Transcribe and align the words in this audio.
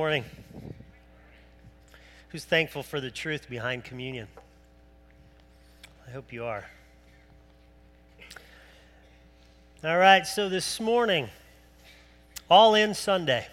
Morning. 0.00 0.24
Who's 2.30 2.46
thankful 2.46 2.82
for 2.82 3.02
the 3.02 3.10
truth 3.10 3.50
behind 3.50 3.84
communion? 3.84 4.28
I 6.08 6.10
hope 6.12 6.32
you 6.32 6.46
are. 6.46 6.64
All 9.84 9.98
right, 9.98 10.26
so 10.26 10.48
this 10.48 10.80
morning, 10.80 11.28
All 12.48 12.74
In 12.74 12.94
Sunday. 12.94 13.46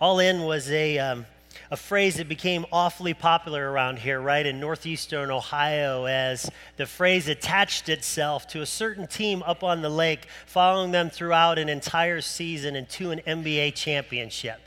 All 0.00 0.18
In 0.18 0.44
was 0.44 0.70
a, 0.70 0.98
um, 0.98 1.26
a 1.70 1.76
phrase 1.76 2.16
that 2.16 2.26
became 2.30 2.64
awfully 2.72 3.12
popular 3.12 3.70
around 3.70 3.98
here, 3.98 4.22
right 4.22 4.46
in 4.46 4.58
northeastern 4.58 5.30
Ohio, 5.30 6.06
as 6.06 6.50
the 6.78 6.86
phrase 6.86 7.28
attached 7.28 7.90
itself 7.90 8.48
to 8.48 8.62
a 8.62 8.66
certain 8.66 9.06
team 9.06 9.42
up 9.42 9.62
on 9.62 9.82
the 9.82 9.90
lake, 9.90 10.26
following 10.46 10.90
them 10.90 11.10
throughout 11.10 11.58
an 11.58 11.68
entire 11.68 12.22
season 12.22 12.74
and 12.74 12.88
to 12.88 13.10
an 13.10 13.20
NBA 13.26 13.74
championship. 13.74 14.62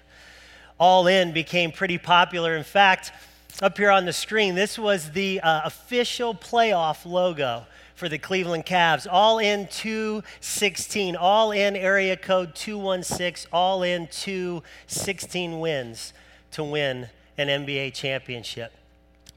All 0.82 1.06
In 1.06 1.32
became 1.32 1.72
pretty 1.72 2.00
popular. 2.00 2.58
In 2.58 2.64
fact, 2.64 3.12
up 3.62 3.78
here 3.78 3.92
on 3.92 4.06
the 4.06 4.14
screen, 4.14 4.56
this 4.56 4.80
was 4.80 5.12
the 5.12 5.40
uh, 5.40 5.62
official 5.64 6.34
playoff 6.34 7.06
logo 7.06 7.68
for 7.94 8.10
the 8.10 8.18
Cleveland 8.18 8.66
Cavs. 8.66 9.06
All 9.08 9.38
in 9.38 9.68
216, 9.68 11.16
all 11.16 11.52
in 11.52 11.76
area 11.76 12.18
code 12.18 12.56
216, 12.56 13.48
all 13.54 13.84
in 13.84 14.08
216 14.08 15.60
wins 15.60 16.14
to 16.50 16.64
win 16.64 17.10
an 17.38 17.48
NBA 17.48 17.94
championship. 17.94 18.74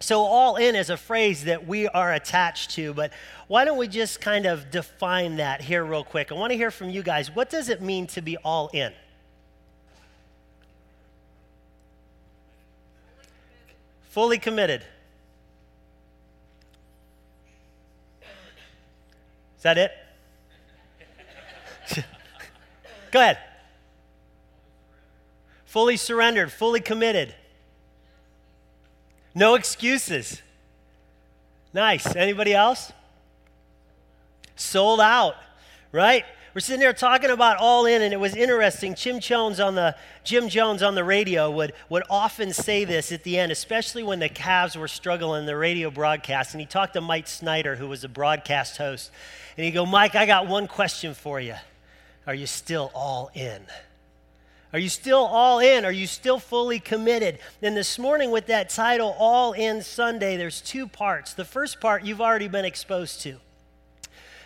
So, 0.00 0.22
all 0.22 0.56
in 0.56 0.74
is 0.74 0.88
a 0.88 0.96
phrase 0.96 1.44
that 1.44 1.66
we 1.66 1.86
are 1.88 2.14
attached 2.14 2.70
to, 2.70 2.94
but 2.94 3.12
why 3.48 3.66
don't 3.66 3.76
we 3.76 3.86
just 3.86 4.18
kind 4.18 4.46
of 4.46 4.70
define 4.70 5.36
that 5.36 5.60
here, 5.60 5.84
real 5.84 6.04
quick? 6.04 6.32
I 6.32 6.36
want 6.36 6.52
to 6.52 6.56
hear 6.56 6.70
from 6.70 6.88
you 6.88 7.02
guys. 7.02 7.30
What 7.30 7.50
does 7.50 7.68
it 7.68 7.82
mean 7.82 8.06
to 8.06 8.22
be 8.22 8.38
all 8.38 8.70
in? 8.72 8.94
Fully 14.14 14.38
committed. 14.38 14.82
Is 19.56 19.62
that 19.64 19.76
it? 19.76 19.90
Go 23.10 23.18
ahead. 23.18 23.38
Fully 25.64 25.96
surrendered, 25.96 26.52
fully 26.52 26.78
committed. 26.78 27.34
No 29.34 29.56
excuses. 29.56 30.40
Nice. 31.72 32.14
Anybody 32.14 32.54
else? 32.54 32.92
Sold 34.54 35.00
out, 35.00 35.34
right? 35.90 36.24
We're 36.54 36.60
sitting 36.60 36.78
there 36.78 36.92
talking 36.92 37.30
about 37.30 37.56
all 37.56 37.84
in, 37.84 38.00
and 38.00 38.14
it 38.14 38.20
was 38.20 38.36
interesting. 38.36 38.94
Jim 38.94 39.18
Chones 39.18 39.58
on 39.58 39.74
the 39.74 39.96
Jim 40.22 40.48
Chones 40.48 40.84
on 40.84 40.94
the 40.94 41.02
radio 41.02 41.50
would, 41.50 41.72
would 41.88 42.04
often 42.08 42.52
say 42.52 42.84
this 42.84 43.10
at 43.10 43.24
the 43.24 43.40
end, 43.40 43.50
especially 43.50 44.04
when 44.04 44.20
the 44.20 44.28
Cavs 44.28 44.76
were 44.76 44.86
struggling 44.86 45.40
in 45.40 45.46
the 45.46 45.56
radio 45.56 45.90
broadcast. 45.90 46.54
And 46.54 46.60
he 46.60 46.66
talked 46.66 46.92
to 46.92 47.00
Mike 47.00 47.26
Snyder, 47.26 47.74
who 47.74 47.88
was 47.88 48.04
a 48.04 48.08
broadcast 48.08 48.76
host. 48.76 49.10
And 49.56 49.64
he'd 49.64 49.72
go, 49.72 49.84
Mike, 49.84 50.14
I 50.14 50.26
got 50.26 50.46
one 50.46 50.68
question 50.68 51.12
for 51.12 51.40
you. 51.40 51.56
Are 52.24 52.34
you 52.34 52.46
still 52.46 52.92
all 52.94 53.32
in? 53.34 53.62
Are 54.72 54.78
you 54.78 54.88
still 54.88 55.24
all 55.24 55.58
in? 55.58 55.84
Are 55.84 55.92
you 55.92 56.06
still 56.06 56.38
fully 56.38 56.78
committed? 56.78 57.40
And 57.62 57.76
this 57.76 57.98
morning, 57.98 58.30
with 58.30 58.46
that 58.46 58.68
title, 58.68 59.16
All 59.18 59.54
In 59.54 59.82
Sunday, 59.82 60.36
there's 60.36 60.60
two 60.60 60.86
parts. 60.86 61.34
The 61.34 61.44
first 61.44 61.80
part 61.80 62.04
you've 62.04 62.20
already 62.20 62.46
been 62.46 62.64
exposed 62.64 63.22
to. 63.22 63.38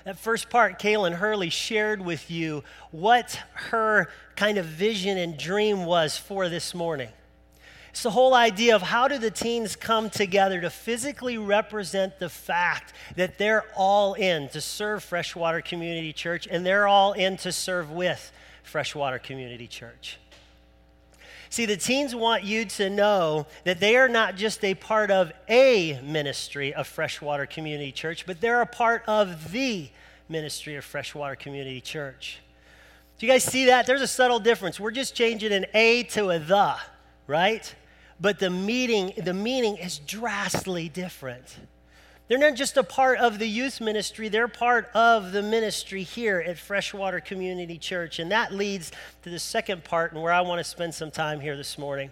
That 0.04 0.18
first 0.18 0.48
part, 0.48 0.78
Kaylin 0.78 1.14
Hurley 1.14 1.50
shared 1.50 2.00
with 2.00 2.30
you 2.30 2.64
what 2.90 3.40
her 3.54 4.08
kind 4.36 4.58
of 4.58 4.64
vision 4.64 5.18
and 5.18 5.36
dream 5.36 5.84
was 5.84 6.16
for 6.16 6.48
this 6.48 6.74
morning. 6.74 7.10
It's 7.90 8.02
the 8.02 8.10
whole 8.10 8.34
idea 8.34 8.76
of 8.76 8.82
how 8.82 9.08
do 9.08 9.18
the 9.18 9.30
teens 9.30 9.74
come 9.74 10.08
together 10.08 10.60
to 10.60 10.70
physically 10.70 11.36
represent 11.36 12.18
the 12.18 12.28
fact 12.28 12.92
that 13.16 13.38
they're 13.38 13.64
all 13.74 14.14
in 14.14 14.48
to 14.50 14.60
serve 14.60 15.02
Freshwater 15.02 15.60
Community 15.60 16.12
Church 16.12 16.46
and 16.48 16.64
they're 16.64 16.86
all 16.86 17.12
in 17.14 17.36
to 17.38 17.50
serve 17.50 17.90
with 17.90 18.30
Freshwater 18.62 19.18
Community 19.18 19.66
Church. 19.66 20.18
See, 21.50 21.66
the 21.66 21.76
teens 21.76 22.14
want 22.14 22.44
you 22.44 22.64
to 22.66 22.90
know 22.90 23.46
that 23.64 23.80
they 23.80 23.96
are 23.96 24.08
not 24.08 24.36
just 24.36 24.64
a 24.64 24.74
part 24.74 25.10
of 25.10 25.32
a 25.48 26.00
ministry 26.02 26.74
of 26.74 26.86
Freshwater 26.86 27.46
Community 27.46 27.92
Church, 27.92 28.26
but 28.26 28.40
they're 28.40 28.60
a 28.60 28.66
part 28.66 29.02
of 29.06 29.52
the 29.52 29.88
ministry 30.28 30.76
of 30.76 30.84
Freshwater 30.84 31.36
Community 31.36 31.80
Church. 31.80 32.40
Do 33.18 33.26
you 33.26 33.32
guys 33.32 33.44
see 33.44 33.66
that? 33.66 33.86
There's 33.86 34.02
a 34.02 34.06
subtle 34.06 34.38
difference. 34.38 34.78
We're 34.78 34.90
just 34.90 35.14
changing 35.14 35.52
an 35.52 35.66
A 35.74 36.04
to 36.04 36.30
a 36.30 36.38
the, 36.38 36.76
right? 37.26 37.74
But 38.20 38.38
the 38.38 38.50
meaning, 38.50 39.12
the 39.16 39.34
meaning 39.34 39.76
is 39.76 39.98
drastically 39.98 40.88
different. 40.88 41.56
They're 42.28 42.36
not 42.36 42.56
just 42.56 42.76
a 42.76 42.82
part 42.82 43.18
of 43.20 43.38
the 43.38 43.48
youth 43.48 43.80
ministry, 43.80 44.28
they're 44.28 44.48
part 44.48 44.90
of 44.94 45.32
the 45.32 45.42
ministry 45.42 46.02
here 46.02 46.44
at 46.46 46.58
Freshwater 46.58 47.20
Community 47.20 47.78
Church. 47.78 48.18
And 48.18 48.30
that 48.30 48.52
leads 48.52 48.92
to 49.22 49.30
the 49.30 49.38
second 49.38 49.82
part 49.82 50.12
and 50.12 50.22
where 50.22 50.32
I 50.32 50.42
want 50.42 50.58
to 50.58 50.64
spend 50.64 50.94
some 50.94 51.10
time 51.10 51.40
here 51.40 51.56
this 51.56 51.78
morning. 51.78 52.10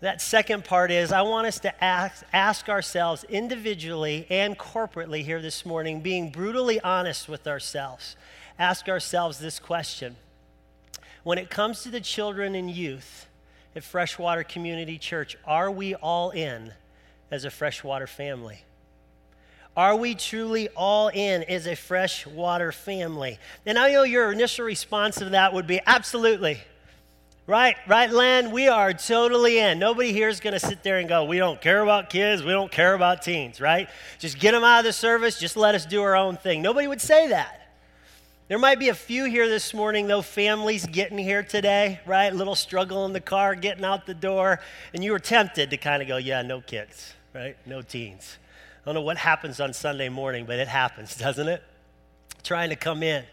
That 0.00 0.20
second 0.20 0.64
part 0.64 0.90
is 0.90 1.12
I 1.12 1.22
want 1.22 1.46
us 1.46 1.60
to 1.60 1.84
ask, 1.84 2.24
ask 2.32 2.68
ourselves 2.68 3.22
individually 3.28 4.26
and 4.28 4.58
corporately 4.58 5.22
here 5.22 5.40
this 5.40 5.64
morning, 5.64 6.00
being 6.00 6.30
brutally 6.30 6.80
honest 6.80 7.28
with 7.28 7.46
ourselves. 7.46 8.16
Ask 8.58 8.88
ourselves 8.88 9.38
this 9.38 9.60
question 9.60 10.16
When 11.22 11.38
it 11.38 11.50
comes 11.50 11.84
to 11.84 11.88
the 11.88 12.00
children 12.00 12.56
and 12.56 12.68
youth 12.68 13.28
at 13.76 13.84
Freshwater 13.84 14.42
Community 14.42 14.98
Church, 14.98 15.36
are 15.44 15.70
we 15.70 15.94
all 15.94 16.30
in 16.30 16.72
as 17.30 17.44
a 17.44 17.50
freshwater 17.50 18.08
family? 18.08 18.64
Are 19.76 19.96
we 19.96 20.14
truly 20.14 20.68
all 20.76 21.08
in 21.08 21.44
as 21.44 21.66
a 21.66 21.74
freshwater 21.74 22.72
family? 22.72 23.38
And 23.64 23.78
I 23.78 23.92
know 23.92 24.02
your 24.02 24.30
initial 24.30 24.66
response 24.66 25.16
to 25.16 25.30
that 25.30 25.54
would 25.54 25.66
be 25.66 25.80
absolutely. 25.86 26.60
Right, 27.46 27.76
right, 27.88 28.10
Len? 28.10 28.52
We 28.52 28.68
are 28.68 28.92
totally 28.92 29.58
in. 29.58 29.78
Nobody 29.78 30.12
here 30.12 30.28
is 30.28 30.40
going 30.40 30.52
to 30.52 30.60
sit 30.60 30.82
there 30.82 30.98
and 30.98 31.08
go, 31.08 31.24
we 31.24 31.38
don't 31.38 31.60
care 31.60 31.80
about 31.80 32.08
kids, 32.08 32.42
we 32.42 32.52
don't 32.52 32.70
care 32.70 32.94
about 32.94 33.22
teens, 33.22 33.60
right? 33.60 33.88
Just 34.18 34.38
get 34.38 34.52
them 34.52 34.62
out 34.62 34.80
of 34.80 34.84
the 34.84 34.92
service, 34.92 35.40
just 35.40 35.56
let 35.56 35.74
us 35.74 35.84
do 35.84 36.02
our 36.02 36.14
own 36.14 36.36
thing. 36.36 36.62
Nobody 36.62 36.86
would 36.86 37.00
say 37.00 37.28
that. 37.28 37.58
There 38.46 38.58
might 38.58 38.78
be 38.78 38.90
a 38.90 38.94
few 38.94 39.24
here 39.24 39.48
this 39.48 39.74
morning, 39.74 40.06
though, 40.06 40.22
families 40.22 40.86
getting 40.86 41.18
here 41.18 41.42
today, 41.42 42.00
right? 42.06 42.32
Little 42.32 42.54
struggle 42.54 43.06
in 43.06 43.12
the 43.12 43.20
car, 43.20 43.54
getting 43.54 43.84
out 43.84 44.06
the 44.06 44.14
door, 44.14 44.60
and 44.94 45.02
you 45.02 45.10
were 45.10 45.18
tempted 45.18 45.70
to 45.70 45.76
kind 45.78 46.02
of 46.02 46.06
go, 46.06 46.18
yeah, 46.18 46.42
no 46.42 46.60
kids, 46.60 47.14
right? 47.34 47.56
No 47.66 47.82
teens. 47.82 48.36
I 48.82 48.88
don't 48.88 48.94
know 48.94 49.02
what 49.02 49.16
happens 49.16 49.60
on 49.60 49.72
Sunday 49.72 50.08
morning, 50.08 50.44
but 50.44 50.58
it 50.58 50.68
happens, 50.68 51.16
doesn't 51.18 51.48
it? 51.48 51.62
Trying 52.42 52.70
to 52.70 52.76
come 52.76 53.02
in. 53.02 53.24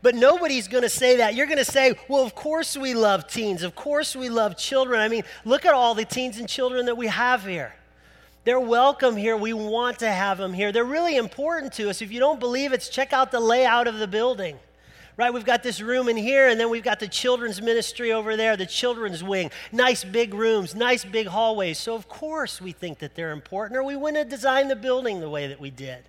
But 0.00 0.14
nobody's 0.14 0.68
going 0.68 0.82
to 0.82 0.88
say 0.88 1.16
that. 1.16 1.34
You're 1.34 1.46
going 1.46 1.58
to 1.58 1.64
say, 1.64 1.94
well, 2.08 2.22
of 2.22 2.34
course 2.34 2.76
we 2.76 2.94
love 2.94 3.26
teens. 3.26 3.62
Of 3.62 3.74
course 3.74 4.14
we 4.14 4.28
love 4.28 4.56
children. 4.56 5.00
I 5.00 5.08
mean, 5.08 5.24
look 5.44 5.64
at 5.64 5.74
all 5.74 5.94
the 5.94 6.04
teens 6.04 6.38
and 6.38 6.48
children 6.48 6.86
that 6.86 6.96
we 6.96 7.08
have 7.08 7.44
here. 7.44 7.74
They're 8.44 8.60
welcome 8.60 9.16
here. 9.16 9.36
We 9.36 9.52
want 9.52 9.98
to 9.98 10.10
have 10.10 10.38
them 10.38 10.52
here. 10.52 10.72
They're 10.72 10.84
really 10.84 11.16
important 11.16 11.72
to 11.74 11.90
us. 11.90 12.00
If 12.00 12.12
you 12.12 12.20
don't 12.20 12.38
believe 12.38 12.72
it, 12.72 12.88
check 12.90 13.12
out 13.12 13.30
the 13.30 13.40
layout 13.40 13.88
of 13.88 13.98
the 13.98 14.06
building. 14.06 14.58
Right, 15.18 15.34
we've 15.34 15.44
got 15.44 15.64
this 15.64 15.80
room 15.80 16.08
in 16.08 16.16
here, 16.16 16.48
and 16.48 16.60
then 16.60 16.70
we've 16.70 16.84
got 16.84 17.00
the 17.00 17.08
children's 17.08 17.60
ministry 17.60 18.12
over 18.12 18.36
there, 18.36 18.56
the 18.56 18.64
children's 18.64 19.24
wing. 19.24 19.50
Nice 19.72 20.04
big 20.04 20.32
rooms, 20.32 20.76
nice 20.76 21.04
big 21.04 21.26
hallways. 21.26 21.76
So, 21.76 21.96
of 21.96 22.08
course, 22.08 22.60
we 22.60 22.70
think 22.70 23.00
that 23.00 23.16
they're 23.16 23.32
important, 23.32 23.78
or 23.78 23.82
we 23.82 23.96
wouldn't 23.96 24.16
have 24.18 24.28
designed 24.28 24.70
the 24.70 24.76
building 24.76 25.18
the 25.18 25.28
way 25.28 25.48
that 25.48 25.58
we 25.58 25.70
did. 25.70 26.04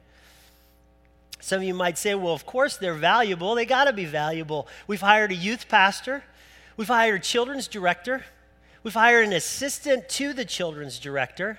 Some 1.40 1.62
of 1.62 1.64
you 1.64 1.74
might 1.74 1.98
say, 1.98 2.14
well, 2.14 2.36
of 2.36 2.46
course 2.46 2.78
they're 2.78 2.94
valuable. 2.94 3.56
They 3.56 3.66
got 3.66 3.86
to 3.86 3.94
be 3.94 4.06
valuable. 4.06 4.68
We've 4.86 5.02
hired 5.02 5.32
a 5.32 5.36
youth 5.36 5.68
pastor, 5.68 6.24
we've 6.78 6.88
hired 6.88 7.22
a 7.22 7.24
children's 7.24 7.68
director, 7.68 8.24
we've 8.84 8.94
hired 8.94 9.26
an 9.26 9.34
assistant 9.34 10.08
to 10.10 10.34
the 10.34 10.46
children's 10.46 11.00
director. 11.00 11.58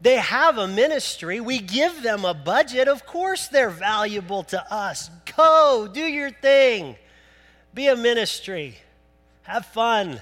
They 0.00 0.16
have 0.16 0.58
a 0.58 0.68
ministry. 0.68 1.40
We 1.40 1.58
give 1.58 2.02
them 2.02 2.24
a 2.24 2.34
budget. 2.34 2.86
Of 2.88 3.06
course, 3.06 3.48
they're 3.48 3.70
valuable 3.70 4.42
to 4.44 4.72
us. 4.72 5.10
Go, 5.36 5.88
do 5.92 6.00
your 6.00 6.30
thing, 6.30 6.96
be 7.74 7.88
a 7.88 7.96
ministry, 7.96 8.76
have 9.42 9.66
fun. 9.66 10.20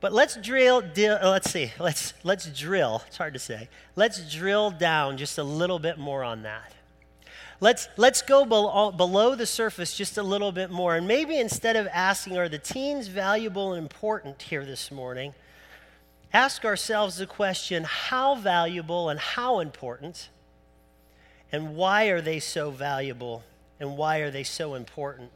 But 0.00 0.12
let's 0.12 0.36
drill, 0.36 0.78
uh, 0.78 1.30
let's 1.30 1.50
see, 1.50 1.72
let's, 1.80 2.14
let's 2.22 2.46
drill, 2.46 3.02
it's 3.08 3.16
hard 3.16 3.34
to 3.34 3.40
say. 3.40 3.68
Let's 3.96 4.32
drill 4.32 4.70
down 4.70 5.16
just 5.16 5.38
a 5.38 5.42
little 5.42 5.80
bit 5.80 5.98
more 5.98 6.22
on 6.22 6.42
that. 6.42 6.72
Let's, 7.60 7.88
let's 7.96 8.22
go 8.22 8.44
below, 8.44 8.92
below 8.92 9.34
the 9.34 9.46
surface 9.46 9.96
just 9.96 10.16
a 10.16 10.22
little 10.22 10.52
bit 10.52 10.70
more. 10.70 10.94
And 10.94 11.08
maybe 11.08 11.36
instead 11.38 11.74
of 11.74 11.88
asking, 11.92 12.38
are 12.38 12.48
the 12.48 12.60
teens 12.60 13.08
valuable 13.08 13.72
and 13.72 13.82
important 13.82 14.42
here 14.42 14.64
this 14.64 14.92
morning? 14.92 15.34
Ask 16.32 16.64
ourselves 16.64 17.16
the 17.16 17.26
question, 17.26 17.84
how 17.84 18.34
valuable 18.34 19.08
and 19.08 19.18
how 19.18 19.60
important? 19.60 20.28
And 21.50 21.74
why 21.74 22.06
are 22.06 22.20
they 22.20 22.38
so 22.40 22.70
valuable 22.70 23.44
and 23.80 23.96
why 23.96 24.18
are 24.18 24.30
they 24.30 24.44
so 24.44 24.74
important? 24.74 25.30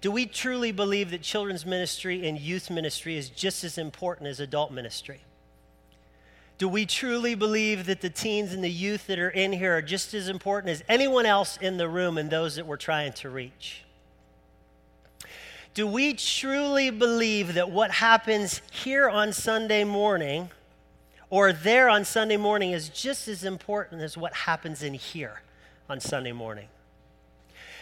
Do 0.00 0.10
we 0.10 0.26
truly 0.26 0.72
believe 0.72 1.12
that 1.12 1.22
children's 1.22 1.64
ministry 1.64 2.26
and 2.26 2.36
youth 2.36 2.70
ministry 2.70 3.16
is 3.16 3.30
just 3.30 3.62
as 3.62 3.78
important 3.78 4.28
as 4.28 4.40
adult 4.40 4.72
ministry? 4.72 5.20
Do 6.58 6.68
we 6.68 6.86
truly 6.86 7.36
believe 7.36 7.86
that 7.86 8.00
the 8.00 8.10
teens 8.10 8.52
and 8.52 8.62
the 8.62 8.70
youth 8.70 9.06
that 9.06 9.20
are 9.20 9.30
in 9.30 9.52
here 9.52 9.76
are 9.76 9.82
just 9.82 10.12
as 10.14 10.28
important 10.28 10.70
as 10.70 10.82
anyone 10.88 11.26
else 11.26 11.56
in 11.60 11.76
the 11.76 11.88
room 11.88 12.18
and 12.18 12.30
those 12.30 12.56
that 12.56 12.66
we're 12.66 12.76
trying 12.76 13.12
to 13.14 13.30
reach? 13.30 13.84
Do 15.74 15.86
we 15.86 16.12
truly 16.12 16.90
believe 16.90 17.54
that 17.54 17.70
what 17.70 17.90
happens 17.90 18.60
here 18.70 19.08
on 19.08 19.32
Sunday 19.32 19.84
morning 19.84 20.50
or 21.30 21.54
there 21.54 21.88
on 21.88 22.04
Sunday 22.04 22.36
morning 22.36 22.72
is 22.72 22.90
just 22.90 23.26
as 23.26 23.42
important 23.42 24.02
as 24.02 24.14
what 24.16 24.34
happens 24.34 24.82
in 24.82 24.92
here 24.92 25.40
on 25.88 25.98
Sunday 25.98 26.32
morning? 26.32 26.68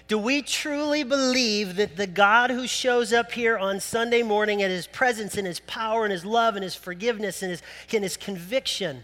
Do 0.07 0.19
we 0.19 0.41
truly 0.41 1.03
believe 1.03 1.77
that 1.77 1.97
the 1.97 2.07
God 2.07 2.51
who 2.51 2.69
shows 2.69 3.13
up 3.13 3.33
here 3.33 3.59
on 3.59 3.81
Sunday 3.81 4.23
morning 4.23 4.63
and 4.63 4.71
his 4.71 4.87
presence 4.87 5.37
and 5.37 5.47
his 5.47 5.59
power 5.61 6.05
and 6.05 6.13
his 6.13 6.25
love 6.25 6.55
and 6.55 6.63
his 6.63 6.77
forgiveness 6.77 7.43
and 7.43 7.51
his, 7.51 7.63
and 7.93 8.05
his 8.05 8.17
conviction 8.17 9.03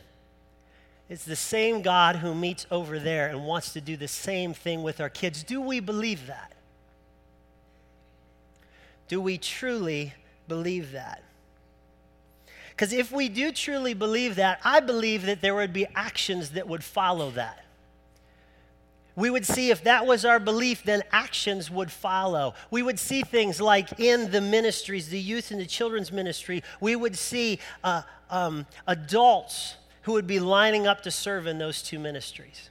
is 1.08 1.24
the 1.24 1.36
same 1.36 1.82
God 1.82 2.16
who 2.16 2.36
meets 2.36 2.66
over 2.70 3.00
there 3.00 3.28
and 3.28 3.44
wants 3.44 3.72
to 3.72 3.80
do 3.80 3.96
the 3.96 4.08
same 4.08 4.54
thing 4.54 4.84
with 4.84 5.00
our 5.00 5.10
kids? 5.10 5.42
Do 5.42 5.60
we 5.60 5.80
believe 5.80 6.28
that? 6.28 6.52
Do 9.08 9.20
we 9.20 9.38
truly 9.38 10.14
believe 10.48 10.92
that? 10.92 11.22
Because 12.70 12.92
if 12.92 13.10
we 13.10 13.28
do 13.28 13.52
truly 13.52 13.94
believe 13.94 14.36
that, 14.36 14.60
I 14.62 14.80
believe 14.80 15.24
that 15.26 15.40
there 15.40 15.54
would 15.54 15.72
be 15.72 15.86
actions 15.94 16.50
that 16.50 16.68
would 16.68 16.84
follow 16.84 17.30
that 17.30 17.66
we 19.16 19.30
would 19.30 19.46
see 19.46 19.70
if 19.70 19.82
that 19.84 20.06
was 20.06 20.24
our 20.26 20.38
belief, 20.38 20.82
then 20.84 21.02
actions 21.10 21.70
would 21.70 21.90
follow. 21.90 22.54
We 22.70 22.82
would 22.82 22.98
see 22.98 23.22
things 23.22 23.60
like 23.60 23.98
in 23.98 24.30
the 24.30 24.42
ministries, 24.42 25.08
the 25.08 25.18
youth 25.18 25.50
and 25.50 25.58
the 25.58 25.66
children's 25.66 26.12
ministry, 26.12 26.62
we 26.80 26.94
would 26.94 27.16
see 27.16 27.58
uh, 27.82 28.02
um, 28.28 28.66
adults 28.86 29.76
who 30.02 30.12
would 30.12 30.26
be 30.26 30.38
lining 30.38 30.86
up 30.86 31.02
to 31.04 31.10
serve 31.10 31.46
in 31.46 31.56
those 31.56 31.82
two 31.82 31.98
ministries. 31.98 32.70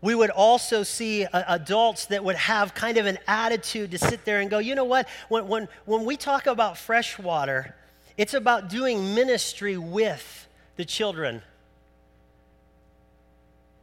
We 0.00 0.14
would 0.14 0.30
also 0.30 0.82
see 0.82 1.24
uh, 1.24 1.44
adults 1.48 2.06
that 2.06 2.22
would 2.22 2.36
have 2.36 2.74
kind 2.74 2.98
of 2.98 3.06
an 3.06 3.18
attitude 3.26 3.92
to 3.92 3.98
sit 3.98 4.24
there 4.24 4.40
and 4.40 4.50
go, 4.50 4.58
you 4.58 4.74
know 4.74 4.84
what? 4.84 5.08
When, 5.28 5.48
when, 5.48 5.68
when 5.84 6.04
we 6.04 6.16
talk 6.16 6.46
about 6.46 6.76
freshwater, 6.76 7.74
it's 8.16 8.34
about 8.34 8.68
doing 8.68 9.14
ministry 9.14 9.76
with 9.76 10.48
the 10.76 10.84
children 10.84 11.42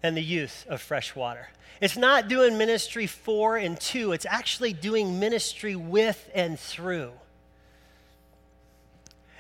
and 0.04 0.16
the 0.16 0.24
youth 0.24 0.66
of 0.70 0.82
freshwater. 0.82 1.48
It's 1.82 1.98
not 1.98 2.28
doing 2.28 2.58
ministry 2.58 3.08
for 3.08 3.58
and 3.58 3.80
to, 3.82 4.12
it's 4.12 4.26
actually 4.26 4.74
doing 4.74 5.20
ministry 5.20 5.76
with 5.76 6.30
and 6.36 6.60
through. 6.60 7.12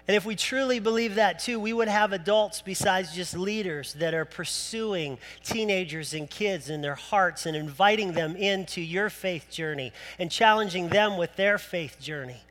And 0.08 0.18
if 0.18 0.26
we 0.26 0.36
truly 0.36 0.80
believe 0.80 1.16
that 1.16 1.40
too, 1.40 1.60
we 1.60 1.72
would 1.72 1.88
have 1.88 2.12
adults 2.12 2.62
besides 2.62 3.16
just 3.16 3.38
leaders 3.38 3.94
that 3.94 4.14
are 4.14 4.26
pursuing 4.26 5.18
teenagers 5.44 6.14
and 6.14 6.30
kids 6.30 6.70
in 6.70 6.82
their 6.82 6.96
hearts 6.96 7.46
and 7.46 7.56
inviting 7.56 8.12
them 8.12 8.36
into 8.36 8.82
your 8.82 9.10
faith 9.10 9.50
journey 9.50 9.94
and 10.20 10.30
challenging 10.30 10.90
them 10.90 11.16
with 11.16 11.36
their 11.38 11.58
faith 11.58 12.02
journey. 12.02 12.42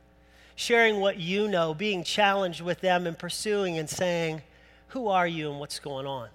Sharing 0.55 0.99
what 0.99 1.19
you 1.19 1.47
know, 1.47 1.75
being 1.75 2.03
challenged 2.03 2.61
with 2.61 2.81
them 2.81 3.05
and 3.05 3.17
pursuing 3.17 3.77
and 3.77 3.89
saying, 3.89 4.41
Who 4.89 5.07
are 5.07 5.27
you 5.27 5.51
and 5.51 5.59
what's 5.59 5.79
going 5.79 6.07
on? 6.07 6.29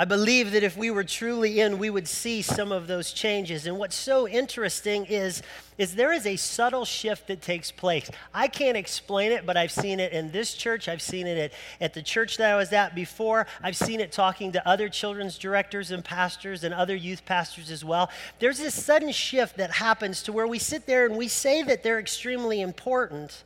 I 0.00 0.04
believe 0.04 0.52
that 0.52 0.62
if 0.62 0.76
we 0.76 0.92
were 0.92 1.02
truly 1.02 1.58
in, 1.58 1.76
we 1.76 1.90
would 1.90 2.06
see 2.06 2.40
some 2.40 2.70
of 2.70 2.86
those 2.86 3.12
changes. 3.12 3.66
And 3.66 3.78
what's 3.78 3.96
so 3.96 4.28
interesting 4.28 5.06
is, 5.06 5.42
is 5.76 5.96
there 5.96 6.12
is 6.12 6.24
a 6.24 6.36
subtle 6.36 6.84
shift 6.84 7.26
that 7.26 7.42
takes 7.42 7.72
place. 7.72 8.08
I 8.32 8.46
can't 8.46 8.76
explain 8.76 9.32
it, 9.32 9.44
but 9.44 9.56
I've 9.56 9.72
seen 9.72 9.98
it 9.98 10.12
in 10.12 10.30
this 10.30 10.54
church. 10.54 10.88
I've 10.88 11.02
seen 11.02 11.26
it 11.26 11.36
at, 11.36 11.52
at 11.80 11.94
the 11.94 12.02
church 12.02 12.36
that 12.36 12.52
I 12.52 12.54
was 12.54 12.72
at 12.72 12.94
before. 12.94 13.48
I've 13.60 13.76
seen 13.76 13.98
it 13.98 14.12
talking 14.12 14.52
to 14.52 14.68
other 14.68 14.88
children's 14.88 15.36
directors 15.36 15.90
and 15.90 16.04
pastors 16.04 16.62
and 16.62 16.72
other 16.72 16.94
youth 16.94 17.24
pastors 17.26 17.68
as 17.68 17.84
well. 17.84 18.08
There's 18.38 18.58
this 18.58 18.80
sudden 18.80 19.10
shift 19.10 19.56
that 19.56 19.72
happens 19.72 20.22
to 20.22 20.32
where 20.32 20.46
we 20.46 20.60
sit 20.60 20.86
there 20.86 21.06
and 21.06 21.16
we 21.16 21.26
say 21.26 21.64
that 21.64 21.82
they're 21.82 21.98
extremely 21.98 22.60
important, 22.60 23.42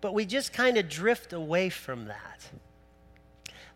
but 0.00 0.14
we 0.14 0.26
just 0.26 0.52
kind 0.52 0.76
of 0.76 0.88
drift 0.88 1.32
away 1.32 1.70
from 1.70 2.04
that. 2.04 2.50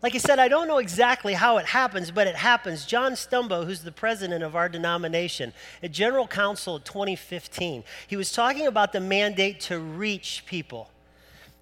Like 0.05 0.13
I 0.13 0.19
said, 0.19 0.37
I 0.37 0.49
don't 0.49 0.67
know 0.67 0.77
exactly 0.77 1.33
how 1.33 1.57
it 1.57 1.65
happens, 1.65 2.11
but 2.11 2.27
it 2.27 2.35
happens. 2.35 2.85
John 2.85 3.13
Stumbo, 3.13 3.65
who's 3.65 3.81
the 3.81 3.91
president 3.91 4.43
of 4.43 4.55
our 4.55 4.69
denomination, 4.69 5.51
at 5.81 5.91
General 5.91 6.27
Council 6.27 6.79
2015, 6.79 7.83
he 8.05 8.15
was 8.15 8.31
talking 8.31 8.67
about 8.67 8.93
the 8.93 8.99
mandate 8.99 9.59
to 9.61 9.79
reach 9.79 10.43
people. 10.45 10.91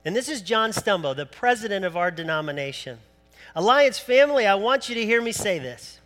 And 0.04 0.14
this 0.14 0.28
is 0.28 0.42
John 0.42 0.72
Stumbo, 0.72 1.16
the 1.16 1.26
president 1.26 1.86
of 1.86 1.96
our 1.96 2.12
denomination. 2.12 2.98
Alliance 3.56 3.98
family, 3.98 4.46
I 4.46 4.56
want 4.56 4.90
you 4.90 4.96
to 4.96 5.06
hear 5.06 5.22
me 5.22 5.32
say 5.32 5.58
this. 5.58 6.02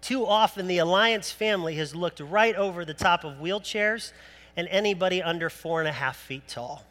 Too 0.00 0.24
often, 0.24 0.66
the 0.66 0.78
Alliance 0.78 1.30
family 1.30 1.74
has 1.74 1.94
looked 1.94 2.20
right 2.20 2.56
over 2.56 2.86
the 2.86 2.94
top 2.94 3.22
of 3.22 3.34
wheelchairs 3.34 4.12
and 4.56 4.66
anybody 4.68 5.22
under 5.22 5.50
four 5.50 5.80
and 5.80 5.88
a 5.90 5.92
half 5.92 6.16
feet 6.16 6.48
tall. 6.48 6.86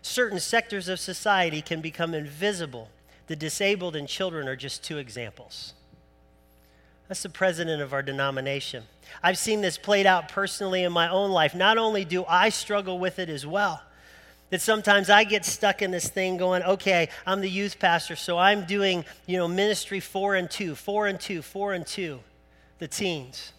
Certain 0.00 0.40
sectors 0.40 0.88
of 0.88 0.98
society 0.98 1.60
can 1.60 1.82
become 1.82 2.14
invisible 2.14 2.88
the 3.30 3.36
disabled 3.36 3.94
and 3.94 4.08
children 4.08 4.48
are 4.48 4.56
just 4.56 4.82
two 4.82 4.98
examples. 4.98 5.74
That's 7.06 7.22
the 7.22 7.28
president 7.28 7.80
of 7.80 7.92
our 7.92 8.02
denomination. 8.02 8.82
I've 9.22 9.38
seen 9.38 9.60
this 9.60 9.78
played 9.78 10.04
out 10.04 10.30
personally 10.30 10.82
in 10.82 10.92
my 10.92 11.08
own 11.08 11.30
life. 11.30 11.54
Not 11.54 11.78
only 11.78 12.04
do 12.04 12.24
I 12.24 12.48
struggle 12.48 12.98
with 12.98 13.20
it 13.20 13.28
as 13.28 13.46
well, 13.46 13.82
that 14.48 14.60
sometimes 14.60 15.10
I 15.10 15.22
get 15.22 15.44
stuck 15.44 15.80
in 15.80 15.92
this 15.92 16.08
thing 16.08 16.38
going, 16.38 16.64
okay, 16.64 17.08
I'm 17.24 17.40
the 17.40 17.48
youth 17.48 17.78
pastor, 17.78 18.16
so 18.16 18.36
I'm 18.36 18.64
doing, 18.64 19.04
you 19.26 19.36
know, 19.36 19.46
ministry 19.46 20.00
for 20.00 20.34
and 20.34 20.50
to, 20.50 20.74
for 20.74 21.06
and 21.06 21.20
to, 21.20 21.40
for 21.40 21.72
and 21.72 21.86
to, 21.86 22.18
the 22.80 22.88
teens. 22.88 23.52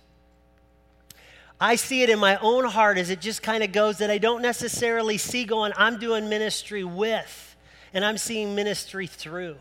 I 1.62 1.78
see 1.78 2.04
it 2.04 2.10
in 2.10 2.20
my 2.20 2.36
own 2.42 2.66
heart 2.66 2.98
as 2.98 3.10
it 3.10 3.22
just 3.22 3.42
kind 3.42 3.64
of 3.64 3.72
goes 3.72 4.00
that 4.00 4.12
I 4.12 4.18
don't 4.18 4.42
necessarily 4.42 5.18
see 5.18 5.46
going, 5.46 5.72
I'm 5.78 5.98
doing 5.98 6.28
ministry 6.28 6.84
with 6.84 7.50
and 7.94 8.06
I'm 8.06 8.18
seeing 8.18 8.56
ministry 8.56 9.08
through 9.08 9.58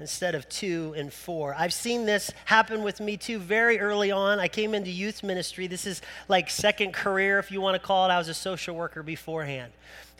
instead 0.00 0.34
of 0.34 0.48
to 0.48 0.94
and 0.96 1.12
for. 1.12 1.54
I've 1.56 1.72
seen 1.72 2.06
this 2.06 2.30
happen 2.44 2.82
with 2.82 3.00
me 3.00 3.16
too 3.16 3.38
very 3.38 3.78
early 3.78 4.10
on. 4.10 4.40
I 4.40 4.48
came 4.48 4.74
into 4.74 4.90
youth 4.90 5.22
ministry. 5.22 5.66
This 5.66 5.86
is 5.86 6.02
like 6.28 6.50
second 6.50 6.92
career, 6.92 7.38
if 7.38 7.50
you 7.50 7.60
want 7.60 7.80
to 7.80 7.86
call 7.86 8.06
it. 8.06 8.12
I 8.12 8.18
was 8.18 8.28
a 8.28 8.34
social 8.34 8.74
worker 8.74 9.02
beforehand. 9.02 9.72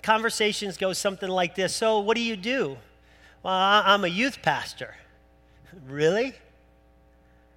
Conversations 0.02 0.76
go 0.76 0.92
something 0.92 1.28
like 1.28 1.54
this 1.54 1.74
So, 1.74 2.00
what 2.00 2.16
do 2.16 2.22
you 2.22 2.36
do? 2.36 2.76
Well, 3.42 3.52
I'm 3.52 4.04
a 4.04 4.08
youth 4.08 4.40
pastor. 4.42 4.94
really? 5.88 6.34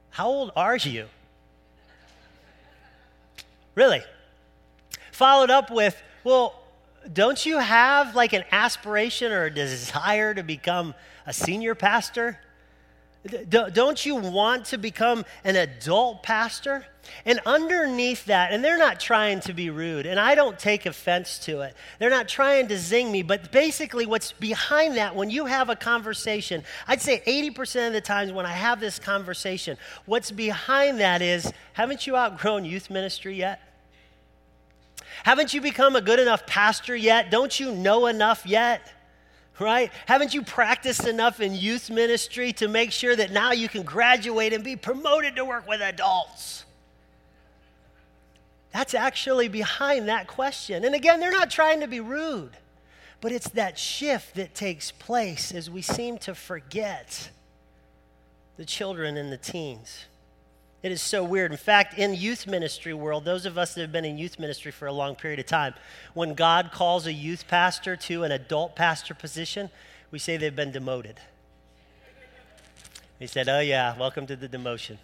How 0.10 0.28
old 0.28 0.52
are 0.56 0.78
you? 0.78 1.08
Really? 3.76 4.02
Followed 5.12 5.50
up 5.50 5.70
with, 5.70 6.02
well, 6.24 6.56
don't 7.14 7.46
you 7.46 7.60
have 7.60 8.16
like 8.16 8.34
an 8.34 8.44
aspiration 8.52 9.32
or 9.32 9.46
a 9.46 9.54
desire 9.54 10.34
to 10.34 10.44
become 10.44 10.94
a 11.26 11.34
senior 11.34 11.76
pastor? 11.76 12.40
Don't 13.50 14.06
you 14.06 14.16
want 14.16 14.66
to 14.66 14.78
become 14.78 15.26
an 15.44 15.56
adult 15.56 16.22
pastor? 16.22 16.86
And 17.26 17.40
underneath 17.46 18.26
that, 18.26 18.52
and 18.52 18.64
they're 18.64 18.78
not 18.78 19.00
trying 19.00 19.40
to 19.42 19.54
be 19.54 19.70
rude, 19.70 20.06
and 20.06 20.20
I 20.20 20.36
don't 20.36 20.58
take 20.58 20.86
offense 20.86 21.40
to 21.40 21.62
it. 21.62 21.76
They're 22.00 22.10
not 22.10 22.28
trying 22.28 22.68
to 22.68 22.78
zing 22.78 23.12
me, 23.12 23.24
but 23.24 23.52
basically, 23.52 24.06
what's 24.06 24.32
behind 24.32 24.98
that, 24.98 25.16
when 25.16 25.30
you 25.30 25.46
have 25.46 25.70
a 25.70 25.76
conversation, 25.76 26.64
I'd 26.88 27.02
say 27.02 27.22
80% 27.26 27.88
of 27.88 27.94
the 27.94 28.02
times 28.02 28.32
when 28.32 28.46
I 28.46 28.54
have 28.54 28.80
this 28.80 29.00
conversation, 29.00 29.78
what's 30.06 30.32
behind 30.32 31.00
that 31.00 31.22
is 31.22 31.52
haven't 31.74 32.08
you 32.08 32.16
outgrown 32.16 32.66
youth 32.66 32.90
ministry 32.90 33.36
yet? 33.36 33.60
Haven't 35.24 35.54
you 35.54 35.62
become 35.62 35.96
a 35.96 36.02
good 36.02 36.20
enough 36.20 36.46
pastor 36.46 36.96
yet? 36.96 37.32
Don't 37.32 37.60
you 37.60 37.72
know 37.72 38.08
enough 38.08 38.46
yet? 38.46 38.92
Right? 39.60 39.92
Haven't 40.06 40.34
you 40.34 40.42
practiced 40.42 41.08
enough 41.08 41.40
in 41.40 41.56
youth 41.56 41.90
ministry 41.90 42.52
to 42.54 42.68
make 42.68 42.92
sure 42.92 43.16
that 43.16 43.32
now 43.32 43.54
you 43.54 43.70
can 43.70 43.84
graduate 43.84 44.52
and 44.52 44.64
be 44.64 44.76
promoted 44.76 45.36
to 45.38 45.46
work 45.46 45.68
with 45.68 45.82
adults? 45.82 46.66
That's 48.74 48.94
actually 48.94 49.48
behind 49.48 50.10
that 50.10 50.28
question. 50.28 50.84
And 50.84 50.94
again, 50.94 51.22
they're 51.22 51.32
not 51.32 51.50
trying 51.50 51.80
to 51.80 51.88
be 51.88 52.02
rude, 52.02 52.58
but 53.22 53.32
it's 53.32 53.48
that 53.52 53.80
shift 53.80 54.36
that 54.36 54.54
takes 54.54 54.92
place 54.92 55.54
as 55.54 55.70
we 55.70 55.82
seem 55.82 56.18
to 56.20 56.36
forget 56.36 57.30
the 58.58 58.66
children 58.66 59.16
and 59.16 59.32
the 59.32 59.38
teens. 59.38 60.06
It 60.86 60.92
is 60.92 61.02
so 61.02 61.24
weird. 61.24 61.50
In 61.50 61.58
fact, 61.58 61.98
in 61.98 62.14
youth 62.14 62.46
ministry 62.46 62.94
world, 62.94 63.26
those 63.26 63.48
of 63.48 63.58
us 63.58 63.74
that 63.74 63.82
have 63.82 63.92
been 63.92 64.06
in 64.06 64.20
youth 64.20 64.38
ministry 64.38 64.72
for 64.72 64.86
a 64.86 64.94
long 64.94 65.16
period 65.16 65.40
of 65.40 65.48
time, 65.48 65.74
when 66.14 66.36
God 66.36 66.70
calls 66.72 67.08
a 67.08 67.12
youth 67.12 67.48
pastor 67.48 67.96
to 67.96 68.24
an 68.24 68.32
adult 68.32 68.76
pastor 68.76 69.16
position, 69.16 69.72
we 70.12 70.20
say 70.20 70.38
they've 70.38 70.56
been 70.56 70.72
demoted. 70.72 71.20
He 73.18 73.26
said, 73.26 73.50
Oh, 73.50 73.62
yeah, 73.62 73.98
welcome 73.98 74.28
to 74.28 74.36
the 74.36 74.48
demotion. 74.48 74.98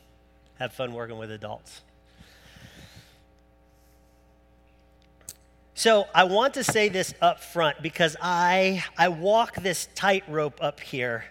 Have 0.59 0.71
fun 0.71 0.93
working 0.93 1.17
with 1.17 1.31
adults. 1.31 1.81
So 5.73 6.07
I 6.13 6.25
want 6.25 6.53
to 6.53 6.63
say 6.63 6.89
this 6.89 7.15
up 7.23 7.39
front 7.39 7.81
because 7.81 8.15
I, 8.21 8.83
I 8.99 9.07
walk 9.07 9.55
this 9.55 9.87
tightrope 9.95 10.59
up 10.61 10.79
here 10.79 11.25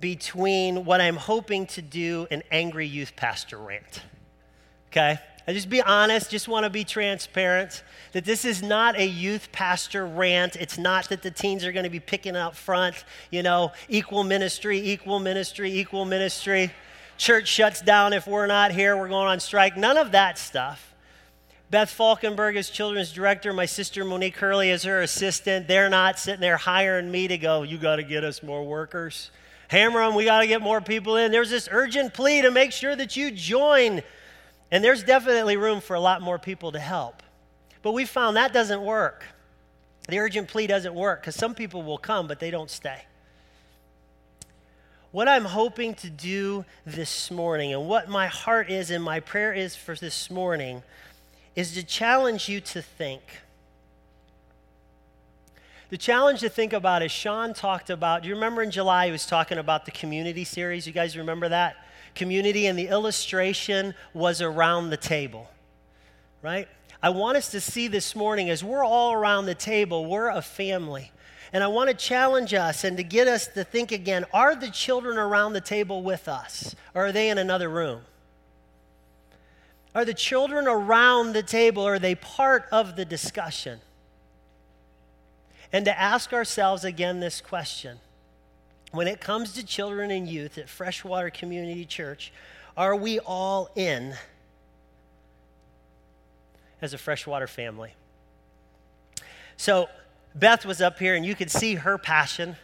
between 0.00 0.84
what 0.84 1.00
I'm 1.00 1.16
hoping 1.16 1.66
to 1.68 1.82
do 1.82 2.26
an 2.30 2.42
angry 2.50 2.86
youth 2.86 3.16
pastor 3.16 3.58
rant. 3.58 4.02
Okay? 4.88 5.18
I 5.46 5.52
just 5.52 5.68
be 5.68 5.82
honest, 5.82 6.30
just 6.30 6.48
want 6.48 6.64
to 6.64 6.70
be 6.70 6.84
transparent 6.84 7.82
that 8.12 8.24
this 8.24 8.46
is 8.46 8.62
not 8.62 8.96
a 8.98 9.06
youth 9.06 9.52
pastor 9.52 10.06
rant. 10.06 10.56
It's 10.56 10.78
not 10.78 11.10
that 11.10 11.20
the 11.20 11.30
teens 11.30 11.66
are 11.66 11.72
going 11.72 11.84
to 11.84 11.90
be 11.90 12.00
picking 12.00 12.34
out 12.34 12.56
front, 12.56 13.04
you 13.30 13.42
know, 13.42 13.72
equal 13.88 14.24
ministry, 14.24 14.78
equal 14.78 15.20
ministry, 15.20 15.70
equal 15.78 16.06
ministry. 16.06 16.72
Church 17.18 17.46
shuts 17.46 17.82
down 17.82 18.14
if 18.14 18.26
we're 18.26 18.46
not 18.46 18.72
here, 18.72 18.96
we're 18.96 19.08
going 19.08 19.28
on 19.28 19.38
strike. 19.38 19.76
None 19.76 19.98
of 19.98 20.12
that 20.12 20.38
stuff. 20.38 20.94
Beth 21.70 21.90
Falkenberg 21.90 22.56
is 22.56 22.70
children's 22.70 23.12
director. 23.12 23.52
My 23.52 23.66
sister 23.66 24.04
Monique 24.04 24.36
Hurley 24.36 24.70
is 24.70 24.84
her 24.84 25.02
assistant. 25.02 25.68
They're 25.68 25.90
not 25.90 26.18
sitting 26.18 26.40
there 26.40 26.56
hiring 26.56 27.10
me 27.10 27.28
to 27.28 27.36
go, 27.36 27.64
you 27.64 27.76
got 27.76 27.96
to 27.96 28.02
get 28.02 28.24
us 28.24 28.42
more 28.42 28.64
workers. 28.64 29.30
Hammer 29.68 30.04
them, 30.04 30.14
we 30.14 30.24
got 30.24 30.40
to 30.40 30.46
get 30.46 30.62
more 30.62 30.80
people 30.80 31.16
in. 31.16 31.32
There's 31.32 31.50
this 31.50 31.68
urgent 31.70 32.14
plea 32.14 32.42
to 32.42 32.50
make 32.50 32.72
sure 32.72 32.94
that 32.94 33.16
you 33.16 33.30
join 33.30 34.02
and 34.74 34.82
there's 34.82 35.04
definitely 35.04 35.56
room 35.56 35.80
for 35.80 35.94
a 35.94 36.00
lot 36.00 36.20
more 36.20 36.36
people 36.36 36.72
to 36.72 36.80
help. 36.80 37.22
But 37.82 37.92
we 37.92 38.04
found 38.04 38.36
that 38.36 38.52
doesn't 38.52 38.82
work. 38.82 39.24
The 40.08 40.18
urgent 40.18 40.48
plea 40.48 40.66
doesn't 40.66 40.94
work 40.94 41.20
because 41.20 41.36
some 41.36 41.54
people 41.54 41.84
will 41.84 41.96
come, 41.96 42.26
but 42.26 42.40
they 42.40 42.50
don't 42.50 42.68
stay. 42.68 43.04
What 45.12 45.28
I'm 45.28 45.44
hoping 45.44 45.94
to 45.94 46.10
do 46.10 46.64
this 46.84 47.30
morning, 47.30 47.72
and 47.72 47.86
what 47.86 48.08
my 48.08 48.26
heart 48.26 48.68
is 48.68 48.90
and 48.90 49.04
my 49.04 49.20
prayer 49.20 49.52
is 49.52 49.76
for 49.76 49.94
this 49.94 50.28
morning, 50.28 50.82
is 51.54 51.74
to 51.74 51.84
challenge 51.84 52.48
you 52.48 52.60
to 52.60 52.82
think. 52.82 53.22
The 55.94 55.98
challenge 55.98 56.40
to 56.40 56.48
think 56.48 56.72
about 56.72 57.04
is 57.04 57.12
Sean 57.12 57.54
talked 57.54 57.88
about. 57.88 58.22
Do 58.22 58.28
you 58.28 58.34
remember 58.34 58.64
in 58.64 58.72
July 58.72 59.06
he 59.06 59.12
was 59.12 59.26
talking 59.26 59.58
about 59.58 59.84
the 59.84 59.92
community 59.92 60.42
series? 60.42 60.88
You 60.88 60.92
guys 60.92 61.16
remember 61.16 61.48
that? 61.50 61.76
community, 62.16 62.66
and 62.66 62.76
the 62.76 62.88
illustration 62.88 63.94
was 64.12 64.42
around 64.42 64.90
the 64.90 64.96
table, 64.96 65.48
right? 66.42 66.66
I 67.00 67.10
want 67.10 67.36
us 67.36 67.52
to 67.52 67.60
see 67.60 67.86
this 67.86 68.16
morning 68.16 68.50
as 68.50 68.64
we're 68.64 68.84
all 68.84 69.12
around 69.12 69.46
the 69.46 69.54
table, 69.54 70.06
we're 70.06 70.30
a 70.30 70.42
family. 70.42 71.12
And 71.52 71.62
I 71.62 71.68
want 71.68 71.90
to 71.90 71.94
challenge 71.94 72.54
us 72.54 72.82
and 72.82 72.96
to 72.96 73.04
get 73.04 73.28
us 73.28 73.46
to 73.46 73.62
think 73.62 73.92
again 73.92 74.24
are 74.32 74.56
the 74.56 74.70
children 74.70 75.16
around 75.16 75.52
the 75.52 75.60
table 75.60 76.02
with 76.02 76.26
us, 76.26 76.74
or 76.92 77.06
are 77.06 77.12
they 77.12 77.30
in 77.30 77.38
another 77.38 77.68
room? 77.68 78.00
Are 79.94 80.04
the 80.04 80.12
children 80.12 80.66
around 80.66 81.34
the 81.34 81.44
table, 81.44 81.86
are 81.86 82.00
they 82.00 82.16
part 82.16 82.64
of 82.72 82.96
the 82.96 83.04
discussion? 83.04 83.78
And 85.74 85.86
to 85.86 86.00
ask 86.00 86.32
ourselves 86.32 86.84
again 86.84 87.18
this 87.18 87.40
question 87.40 87.98
when 88.92 89.08
it 89.08 89.20
comes 89.20 89.54
to 89.54 89.66
children 89.66 90.12
and 90.12 90.28
youth 90.28 90.56
at 90.56 90.68
Freshwater 90.68 91.30
Community 91.30 91.84
Church, 91.84 92.32
are 92.76 92.94
we 92.94 93.18
all 93.18 93.68
in 93.74 94.14
as 96.80 96.94
a 96.94 96.98
freshwater 96.98 97.48
family? 97.48 97.92
So, 99.56 99.88
Beth 100.32 100.64
was 100.64 100.80
up 100.80 101.00
here, 101.00 101.16
and 101.16 101.26
you 101.26 101.34
could 101.34 101.50
see 101.50 101.74
her 101.74 101.98
passion 101.98 102.54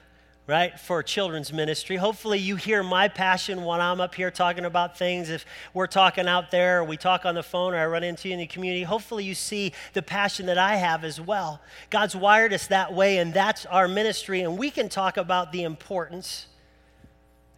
right, 0.47 0.79
for 0.81 1.03
children's 1.03 1.53
ministry. 1.53 1.97
Hopefully, 1.97 2.39
you 2.39 2.57
hear 2.57 2.83
my 2.83 3.09
passion 3.09 3.65
when 3.65 3.81
I'm 3.81 4.01
up 4.01 4.15
here 4.15 4.31
talking 4.31 4.65
about 4.65 4.99
things. 4.99 5.31
If 5.31 5.45
we're 5.75 5.87
talking 5.87 6.27
out 6.27 6.51
there, 6.51 6.81
or 6.81 6.85
we 6.85 6.97
talk 6.97 7.25
on 7.25 7.35
the 7.35 7.43
phone, 7.43 7.75
or 7.75 7.79
I 7.79 7.87
run 7.87 8.03
into 8.03 8.29
you 8.29 8.35
in 8.35 8.41
the 8.41 8.47
community, 8.47 8.83
hopefully, 8.83 9.25
you 9.25 9.35
see 9.35 9.73
the 9.93 10.03
passion 10.03 10.47
that 10.47 10.59
I 10.59 10.77
have 10.77 11.05
as 11.05 11.21
well. 11.21 11.61
God's 11.91 12.17
wired 12.17 12.53
us 12.53 12.67
that 12.69 12.93
way, 12.93 13.19
and 13.19 13.33
that's 13.33 13.67
our 13.67 13.87
ministry. 13.87 14.41
And 14.41 14.59
we 14.59 14.71
can 14.71 14.89
talk 14.89 15.17
about 15.17 15.53
the 15.53 15.63
importance 15.63 16.47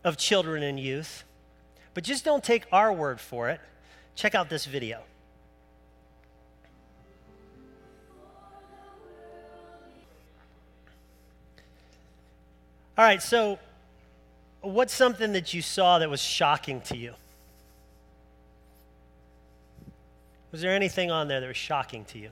of 0.04 0.16
children 0.16 0.62
and 0.62 0.78
youth, 0.78 1.24
but 1.94 2.04
just 2.04 2.24
don't 2.24 2.44
take 2.44 2.66
our 2.72 2.92
word 2.92 3.20
for 3.20 3.48
it. 3.48 3.60
Check 4.14 4.34
out 4.34 4.50
this 4.50 4.66
video. 4.66 5.00
All 12.98 13.04
right, 13.04 13.22
so 13.22 13.58
what's 14.60 14.92
something 14.92 15.32
that 15.32 15.54
you 15.54 15.62
saw 15.62 15.98
that 15.98 16.10
was 16.10 16.20
shocking 16.20 16.82
to 16.82 16.96
you? 16.96 17.14
Was 20.50 20.60
there 20.60 20.72
anything 20.72 21.10
on 21.10 21.28
there 21.28 21.40
that 21.40 21.46
was 21.46 21.56
shocking 21.56 22.04
to 22.06 22.18
you? 22.18 22.30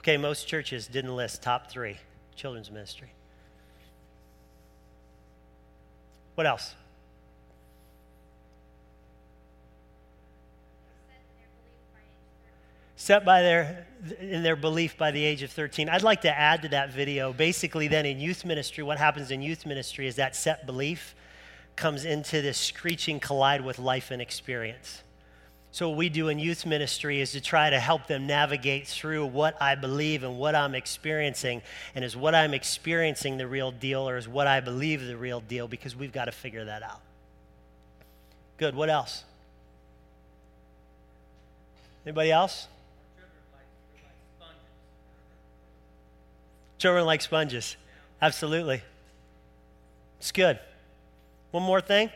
Okay, 0.00 0.18
most 0.18 0.46
churches 0.46 0.86
didn't 0.86 1.16
list 1.16 1.42
top 1.42 1.70
three 1.70 1.96
children's 2.36 2.70
ministry. 2.70 3.08
What 6.34 6.46
else? 6.46 6.74
Set 13.04 13.24
by 13.24 13.42
their 13.42 13.86
in 14.20 14.42
their 14.42 14.56
belief 14.56 14.96
by 14.96 15.10
the 15.10 15.22
age 15.22 15.42
of 15.42 15.50
13 15.50 15.88
i'd 15.88 16.02
like 16.02 16.22
to 16.22 16.38
add 16.38 16.62
to 16.62 16.68
that 16.68 16.92
video 16.92 17.32
basically 17.32 17.88
then 17.88 18.06
in 18.06 18.18
youth 18.18 18.44
ministry 18.44 18.82
what 18.82 18.98
happens 18.98 19.30
in 19.30 19.42
youth 19.42 19.66
ministry 19.66 20.06
is 20.06 20.16
that 20.16 20.34
set 20.36 20.66
belief 20.66 21.14
comes 21.76 22.04
into 22.04 22.40
this 22.40 22.58
screeching 22.58 23.20
collide 23.20 23.64
with 23.64 23.78
life 23.78 24.10
and 24.10 24.22
experience. 24.22 25.02
So 25.72 25.88
what 25.88 25.98
we 25.98 26.08
do 26.08 26.28
in 26.28 26.38
youth 26.38 26.66
ministry 26.66 27.20
is 27.20 27.32
to 27.32 27.40
try 27.40 27.68
to 27.68 27.80
help 27.80 28.06
them 28.06 28.28
navigate 28.28 28.86
through 28.86 29.26
what 29.26 29.60
i 29.60 29.74
believe 29.74 30.22
and 30.22 30.38
what 30.38 30.54
i'm 30.54 30.74
experiencing 30.74 31.62
and 31.96 32.04
is 32.04 32.16
what 32.16 32.34
i'm 32.34 32.54
experiencing 32.54 33.38
the 33.38 33.48
real 33.48 33.72
deal 33.72 34.08
or 34.08 34.16
is 34.16 34.28
what 34.28 34.46
i 34.46 34.60
believe 34.60 35.04
the 35.04 35.16
real 35.16 35.40
deal 35.40 35.66
because 35.66 35.96
we've 35.96 36.12
got 36.12 36.26
to 36.26 36.32
figure 36.32 36.64
that 36.66 36.82
out. 36.82 37.00
Good 38.56 38.76
what 38.76 38.88
else? 38.88 39.24
Anybody 42.06 42.30
else 42.30 42.68
Children 46.78 47.06
like 47.06 47.22
sponges. 47.22 47.76
Absolutely. 48.20 48.82
It's 50.18 50.32
good. 50.32 50.58
One 51.50 51.62
more 51.62 51.80
thing. 51.80 52.10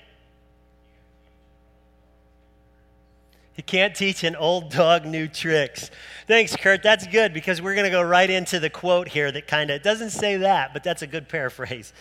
You 3.56 3.64
can't 3.64 3.94
teach 3.94 4.22
an 4.22 4.36
old 4.36 4.70
dog 4.70 5.04
new 5.04 5.26
tricks. 5.26 5.90
Thanks, 6.28 6.54
Kurt. 6.54 6.82
That's 6.82 7.06
good 7.08 7.34
because 7.34 7.60
we're 7.60 7.74
going 7.74 7.86
to 7.86 7.90
go 7.90 8.02
right 8.02 8.30
into 8.30 8.60
the 8.60 8.70
quote 8.70 9.08
here 9.08 9.32
that 9.32 9.48
kind 9.48 9.70
of 9.70 9.82
doesn't 9.82 10.10
say 10.10 10.36
that, 10.36 10.72
but 10.72 10.84
that's 10.84 11.02
a 11.02 11.08
good 11.08 11.28
paraphrase. 11.28 11.92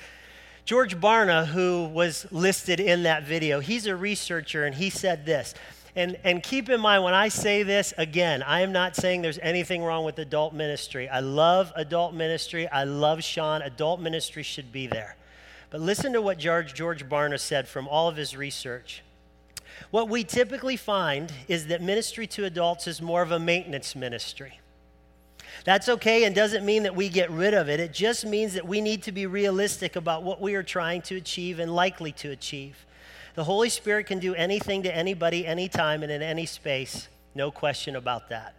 George 0.66 1.00
Barna, 1.00 1.48
who 1.48 1.86
was 1.86 2.28
listed 2.30 2.80
in 2.80 3.04
that 3.04 3.24
video, 3.24 3.60
he's 3.60 3.88
a 3.88 3.96
researcher 3.96 4.66
and 4.66 4.76
he 4.76 4.90
said 4.90 5.26
this 5.26 5.56
and, 5.98 6.16
and 6.24 6.44
keep 6.44 6.70
in 6.70 6.80
mind 6.80 7.04
when 7.04 7.16
I 7.16 7.28
say 7.28 7.64
this, 7.64 7.92
again, 7.98 8.44
I 8.44 8.62
am 8.62 8.72
not 8.72 8.96
saying 8.96 9.24
there's 9.24 9.40
anything 9.40 9.84
wrong 9.84 10.06
with 10.06 10.20
adult 10.20 10.54
ministry. 10.54 11.10
I 11.10 11.22
love 11.22 11.74
adult 11.76 12.14
ministry. 12.14 12.68
I 12.68 12.84
love 12.84 13.24
Sean. 13.24 13.64
Adult 13.64 14.00
ministry 14.00 14.44
should 14.44 14.72
be 14.72 14.86
there. 14.86 15.16
But 15.72 15.82
listen 15.82 16.14
to 16.14 16.22
what 16.22 16.38
George, 16.38 16.76
George 16.76 17.10
Barna 17.10 17.40
said 17.40 17.68
from 17.68 17.88
all 17.88 18.08
of 18.08 18.16
his 18.16 18.38
research. 18.38 19.02
What 19.90 20.08
we 20.08 20.24
typically 20.24 20.78
find 20.78 21.34
is 21.48 21.66
that 21.68 21.82
ministry 21.82 22.28
to 22.28 22.46
adults 22.46 22.86
is 22.86 23.02
more 23.02 23.24
of 23.24 23.32
a 23.32 23.40
maintenance 23.40 23.96
ministry. 23.96 24.60
That's 25.66 25.90
okay 25.90 26.26
and 26.26 26.36
doesn't 26.36 26.64
mean 26.64 26.84
that 26.84 26.96
we 26.96 27.10
get 27.10 27.32
rid 27.32 27.56
of 27.56 27.70
it. 27.70 27.80
It 27.80 27.92
just 27.92 28.24
means 28.24 28.54
that 28.54 28.68
we 28.68 28.82
need 28.82 29.02
to 29.04 29.12
be 29.12 29.26
realistic 29.26 29.96
about 29.96 30.22
what 30.22 30.42
we 30.42 30.54
are 30.54 30.64
trying 30.64 31.02
to 31.04 31.16
achieve 31.16 31.58
and 31.58 31.74
likely 31.74 32.12
to 32.14 32.30
achieve. 32.30 32.86
The 33.38 33.44
Holy 33.44 33.70
Spirit 33.70 34.08
can 34.08 34.18
do 34.18 34.34
anything 34.34 34.82
to 34.82 34.96
anybody, 34.96 35.46
anytime, 35.46 36.02
and 36.02 36.12
in 36.12 36.24
any 36.24 36.48
space. 36.48 37.08
No 37.36 37.52
question 37.52 37.96
about 37.96 38.30
that. 38.30 38.56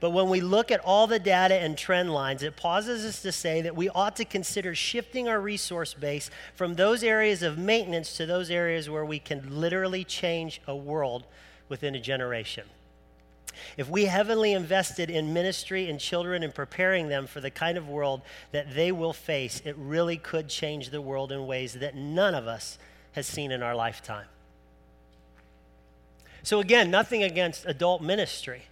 But 0.00 0.10
when 0.10 0.28
we 0.28 0.40
look 0.40 0.72
at 0.72 0.80
all 0.80 1.06
the 1.06 1.20
data 1.20 1.54
and 1.54 1.78
trend 1.78 2.12
lines, 2.12 2.42
it 2.42 2.56
pauses 2.56 3.04
us 3.04 3.22
to 3.22 3.30
say 3.30 3.60
that 3.60 3.76
we 3.76 3.88
ought 3.90 4.16
to 4.16 4.24
consider 4.24 4.74
shifting 4.74 5.28
our 5.28 5.40
resource 5.40 5.94
base 5.94 6.30
from 6.56 6.74
those 6.74 7.04
areas 7.04 7.44
of 7.44 7.58
maintenance 7.58 8.16
to 8.16 8.26
those 8.26 8.50
areas 8.50 8.90
where 8.90 9.04
we 9.04 9.20
can 9.20 9.60
literally 9.60 10.02
change 10.02 10.60
a 10.66 10.74
world 10.74 11.24
within 11.68 11.94
a 11.94 12.00
generation. 12.00 12.64
If 13.76 13.88
we 13.88 14.06
heavily 14.06 14.52
invested 14.52 15.10
in 15.10 15.32
ministry 15.32 15.88
and 15.88 16.00
children 16.00 16.42
and 16.42 16.52
preparing 16.52 17.06
them 17.06 17.28
for 17.28 17.40
the 17.40 17.52
kind 17.52 17.78
of 17.78 17.88
world 17.88 18.22
that 18.50 18.74
they 18.74 18.90
will 18.90 19.12
face, 19.12 19.62
it 19.64 19.76
really 19.78 20.16
could 20.16 20.48
change 20.48 20.90
the 20.90 21.00
world 21.00 21.30
in 21.30 21.46
ways 21.46 21.74
that 21.74 21.94
none 21.94 22.34
of 22.34 22.48
us 22.48 22.78
has 23.18 23.26
seen 23.26 23.50
in 23.50 23.64
our 23.64 23.74
lifetime. 23.74 24.26
So, 26.44 26.60
again, 26.60 26.88
nothing 26.90 27.24
against 27.24 27.66
adult 27.66 28.00
ministry, 28.00 28.62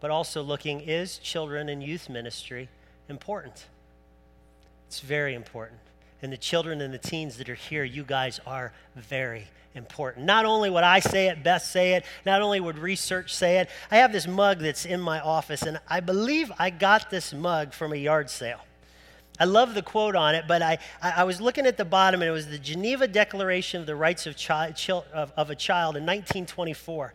but 0.00 0.10
also 0.10 0.42
looking 0.42 0.82
is 0.82 1.18
children 1.18 1.70
and 1.70 1.82
youth 1.82 2.10
ministry 2.10 2.68
important? 3.08 3.66
It's 4.86 5.00
very 5.00 5.34
important. 5.34 5.80
And 6.20 6.30
the 6.30 6.36
children 6.36 6.82
and 6.82 6.92
the 6.92 6.98
teens 6.98 7.38
that 7.38 7.48
are 7.48 7.54
here, 7.54 7.84
you 7.84 8.04
guys 8.04 8.38
are 8.46 8.72
very 8.94 9.46
important. 9.74 10.26
Not 10.26 10.44
only 10.44 10.68
would 10.68 10.84
I 10.84 11.00
say 11.00 11.28
it, 11.28 11.42
Beth 11.42 11.62
say 11.62 11.94
it, 11.94 12.04
not 12.26 12.42
only 12.42 12.60
would 12.60 12.78
research 12.78 13.34
say 13.34 13.58
it, 13.58 13.70
I 13.90 13.96
have 13.96 14.12
this 14.12 14.26
mug 14.26 14.58
that's 14.58 14.84
in 14.84 15.00
my 15.00 15.20
office, 15.20 15.62
and 15.62 15.80
I 15.88 16.00
believe 16.00 16.52
I 16.58 16.68
got 16.68 17.08
this 17.08 17.32
mug 17.32 17.72
from 17.72 17.94
a 17.94 17.96
yard 17.96 18.28
sale. 18.28 18.60
I 19.40 19.44
love 19.44 19.74
the 19.74 19.82
quote 19.82 20.16
on 20.16 20.34
it, 20.34 20.46
but 20.48 20.62
I, 20.62 20.78
I 21.00 21.24
was 21.24 21.40
looking 21.40 21.66
at 21.66 21.76
the 21.76 21.84
bottom, 21.84 22.22
and 22.22 22.28
it 22.28 22.32
was 22.32 22.48
the 22.48 22.58
Geneva 22.58 23.06
Declaration 23.06 23.80
of 23.80 23.86
the 23.86 23.94
Rights 23.94 24.26
of, 24.26 24.36
chi- 24.36 24.74
of, 25.12 25.32
of 25.36 25.50
a 25.50 25.54
Child 25.54 25.96
in 25.96 26.04
1924. 26.04 27.14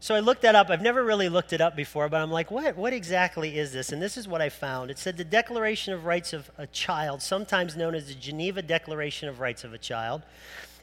So 0.00 0.16
I 0.16 0.18
looked 0.18 0.42
that 0.42 0.56
up. 0.56 0.68
I've 0.68 0.82
never 0.82 1.04
really 1.04 1.28
looked 1.28 1.52
it 1.52 1.60
up 1.60 1.76
before, 1.76 2.08
but 2.08 2.20
I'm 2.20 2.32
like, 2.32 2.50
what, 2.50 2.76
what 2.76 2.92
exactly 2.92 3.56
is 3.56 3.72
this? 3.72 3.92
And 3.92 4.02
this 4.02 4.16
is 4.16 4.26
what 4.26 4.42
I 4.42 4.48
found. 4.48 4.90
It 4.90 4.98
said 4.98 5.16
the 5.16 5.22
Declaration 5.22 5.94
of 5.94 6.04
Rights 6.04 6.32
of 6.32 6.50
a 6.58 6.66
Child, 6.66 7.22
sometimes 7.22 7.76
known 7.76 7.94
as 7.94 8.08
the 8.08 8.14
Geneva 8.14 8.62
Declaration 8.62 9.28
of 9.28 9.38
Rights 9.38 9.62
of 9.62 9.72
a 9.72 9.78
Child, 9.78 10.22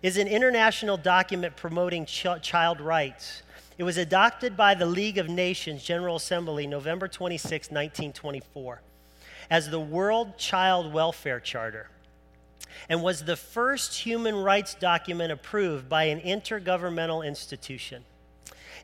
is 0.02 0.16
an 0.16 0.30
international 0.30 0.96
document 0.96 1.58
promoting 1.58 2.06
ch- 2.06 2.28
child 2.42 2.80
rights. 2.80 3.44
It 3.78 3.84
was 3.84 3.98
adopted 3.98 4.56
by 4.56 4.74
the 4.74 4.86
League 4.86 5.18
of 5.18 5.28
Nations 5.28 5.84
General 5.84 6.16
Assembly 6.16 6.66
November 6.66 7.10
26, 7.10 7.72
1924, 7.72 8.82
as 9.50 9.70
the 9.70 9.80
World 9.80 10.38
Child 10.38 10.94
Welfare 10.94 11.40
Charter 11.40 11.90
and 12.88 13.02
was 13.02 13.24
the 13.24 13.36
first 13.36 13.96
human 14.00 14.36
rights 14.36 14.76
document 14.76 15.32
approved 15.32 15.90
by 15.90 16.06
an 16.06 16.22
intergovernmental 16.22 17.26
institution. 17.26 18.04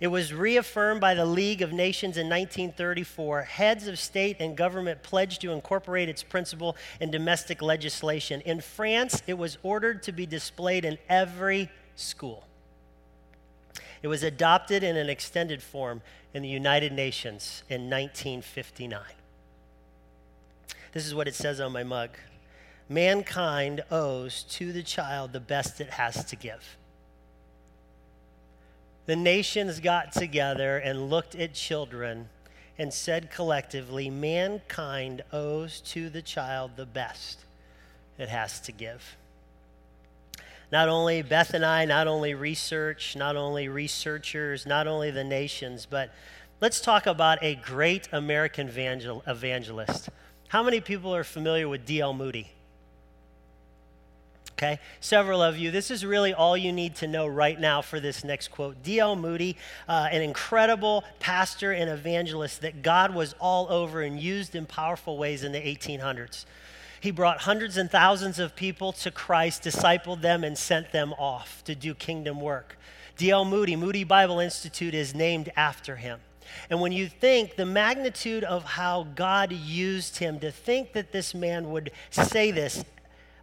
It 0.02 0.08
was 0.08 0.34
reaffirmed 0.34 1.00
by 1.00 1.14
the 1.14 1.26
League 1.26 1.62
of 1.62 1.72
Nations 1.72 2.18
in 2.18 2.28
1934. 2.28 3.44
Heads 3.44 3.88
of 3.88 3.98
state 3.98 4.38
and 4.40 4.58
government 4.58 5.04
pledged 5.04 5.42
to 5.42 5.52
incorporate 5.52 6.10
its 6.10 6.22
principle 6.22 6.76
in 7.00 7.12
domestic 7.12 7.62
legislation. 7.62 8.42
In 8.42 8.60
France, 8.60 9.24
it 9.26 9.38
was 9.38 9.58
ordered 9.64 10.04
to 10.04 10.12
be 10.12 10.26
displayed 10.26 10.84
in 10.84 10.98
every 11.08 11.70
school. 11.96 12.46
It 14.04 14.08
was 14.08 14.22
adopted 14.22 14.84
in 14.84 14.98
an 14.98 15.10
extended 15.10 15.64
form 15.64 16.02
in 16.34 16.44
the 16.44 16.50
United 16.50 16.92
Nations 16.92 17.64
in 17.70 17.90
1959. 17.90 19.02
This 20.96 21.06
is 21.06 21.14
what 21.14 21.28
it 21.28 21.36
says 21.36 21.60
on 21.60 21.74
my 21.74 21.84
mug 21.84 22.12
Mankind 22.88 23.84
owes 23.92 24.44
to 24.44 24.72
the 24.72 24.82
child 24.82 25.34
the 25.34 25.40
best 25.40 25.82
it 25.82 25.90
has 25.92 26.24
to 26.26 26.36
give 26.36 26.78
the 29.06 29.16
nations 29.16 29.80
got 29.82 30.14
together 30.14 30.78
and 30.78 31.10
looked 31.10 31.36
at 31.36 31.54
children 31.54 32.30
and 32.78 32.94
said 32.94 33.30
collectively, 33.30 34.10
mankind 34.10 35.22
owes 35.32 35.80
to 35.82 36.10
the 36.10 36.22
child 36.22 36.72
the 36.76 36.86
best 36.86 37.42
it 38.18 38.30
has 38.30 38.60
to 38.62 38.72
give. 38.72 39.16
Not 40.72 40.90
only 40.90 41.22
Beth 41.22 41.54
and 41.54 41.64
I, 41.64 41.86
not 41.86 42.08
only 42.08 42.34
research, 42.34 43.16
not 43.16 43.36
only 43.36 43.68
researchers, 43.68 44.66
not 44.66 44.88
only 44.88 45.12
the 45.12 45.24
nations, 45.24 45.86
but 45.86 46.12
let's 46.60 46.82
talk 46.82 47.06
about 47.06 47.38
a 47.44 47.56
great 47.56 48.10
American 48.12 48.68
evangel- 48.68 49.24
evangelist. 49.28 50.10
How 50.56 50.64
many 50.64 50.80
people 50.80 51.14
are 51.14 51.26
familiar 51.26 51.68
with 51.68 51.86
D.L. 51.86 52.14
Moody? 52.14 52.50
okay? 54.54 54.80
Several 55.02 55.42
of 55.42 55.58
you. 55.58 55.70
This 55.70 55.92
is 55.92 56.06
really 56.06 56.34
all 56.34 56.56
you 56.56 56.72
need 56.72 56.96
to 56.96 57.08
know 57.08 57.28
right 57.28 57.60
now 57.60 57.82
for 57.82 58.00
this 58.00 58.24
next 58.24 58.52
quote. 58.52 58.82
D.L. 58.82 59.18
Moody, 59.18 59.58
uh, 59.90 60.08
an 60.10 60.22
incredible 60.22 61.04
pastor 61.20 61.74
and 61.74 61.90
evangelist 61.90 62.62
that 62.62 62.82
God 62.82 63.14
was 63.14 63.36
all 63.38 63.70
over 63.70 64.02
and 64.02 64.18
used 64.18 64.56
in 64.56 64.66
powerful 64.66 65.18
ways 65.18 65.44
in 65.44 65.52
the 65.52 65.60
1800s. 65.60 66.46
He 67.02 67.12
brought 67.12 67.40
hundreds 67.42 67.76
and 67.76 67.92
thousands 67.92 68.40
of 68.40 68.56
people 68.56 68.94
to 68.94 69.12
Christ, 69.12 69.62
discipled 69.62 70.22
them, 70.22 70.46
and 70.46 70.58
sent 70.58 70.94
them 70.94 71.12
off 71.20 71.66
to 71.66 71.76
do 71.76 71.94
kingdom 71.94 72.40
work. 72.40 72.78
D.L. 73.18 73.44
Moody, 73.44 73.76
Moody 73.76 74.06
Bible 74.06 74.40
Institute, 74.40 74.94
is 74.94 75.14
named 75.14 75.52
after 75.58 75.98
him. 75.98 76.22
And 76.70 76.82
when 76.82 76.92
you 76.92 77.08
think 77.08 77.56
the 77.56 77.66
magnitude 77.66 78.44
of 78.44 78.64
how 78.64 79.04
God 79.16 79.52
used 79.52 80.18
him, 80.18 80.40
to 80.40 80.52
think 80.52 80.94
that 80.94 81.12
this 81.12 81.34
man 81.34 81.72
would 81.72 81.92
say 82.10 82.52
this 82.52 82.84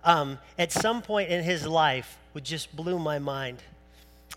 um, 0.04 0.38
at 0.58 0.72
some 0.72 1.02
point 1.02 1.30
in 1.30 1.44
his 1.44 1.66
life 1.66 2.18
would 2.34 2.44
just 2.44 2.74
blew 2.74 2.98
my 2.98 3.18
mind. 3.18 3.62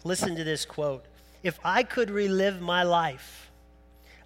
Listen 0.04 0.36
to 0.36 0.44
this 0.44 0.66
quote 0.66 1.06
If 1.44 1.60
I 1.64 1.84
could 1.84 2.10
relive 2.10 2.62
my 2.62 2.84
life, 2.84 3.50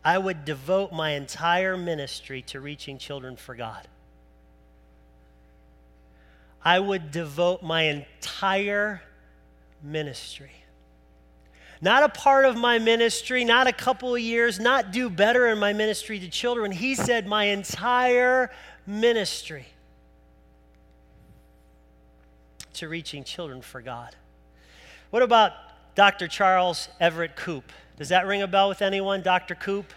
I 0.04 0.17
would 0.17 0.45
devote 0.45 0.91
my 0.91 1.12
entire 1.12 1.78
ministry 1.78 2.41
to 2.43 2.60
reaching 2.60 2.97
children 2.97 3.36
for 3.36 3.56
God. 3.56 3.88
I 6.63 6.80
would 6.80 7.12
devote 7.12 7.63
my 7.63 7.84
entire 7.84 9.02
ministry. 9.82 10.59
Not 11.82 12.04
a 12.04 12.10
part 12.10 12.46
of 12.46 12.58
my 12.58 12.78
ministry, 12.78 13.46
not 13.46 13.68
a 13.68 13.72
couple 13.72 14.13
of 14.13 14.22
years, 14.22 14.60
not 14.60 14.92
do 14.92 15.10
better 15.10 15.48
in 15.48 15.60
my 15.60 15.72
ministry 15.72 16.20
to 16.20 16.28
children. 16.28 16.72
He 16.72 16.94
said, 16.94 17.26
my 17.26 17.46
entire 17.46 18.52
ministry 18.86 19.65
to 22.74 22.89
reaching 22.89 23.24
children 23.24 23.62
for 23.62 23.82
God. 23.82 24.15
What 25.10 25.24
about 25.24 25.54
Dr. 25.96 26.28
Charles 26.28 26.89
Everett 27.00 27.36
Koop? 27.36 27.72
Does 27.98 28.10
that 28.10 28.26
ring 28.26 28.42
a 28.42 28.48
bell 28.48 28.70
with 28.70 28.82
anyone? 28.82 29.22
Dr. 29.22 29.56
Koop? 29.56 29.94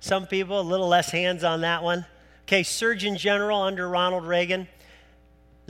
Some 0.00 0.26
people, 0.26 0.60
a 0.60 0.62
little 0.62 0.88
less 0.88 1.10
hands 1.10 1.44
on 1.44 1.60
that 1.60 1.82
one. 1.82 2.06
Okay, 2.44 2.62
Surgeon 2.62 3.16
General 3.16 3.60
under 3.60 3.88
Ronald 3.88 4.24
Reagan, 4.24 4.66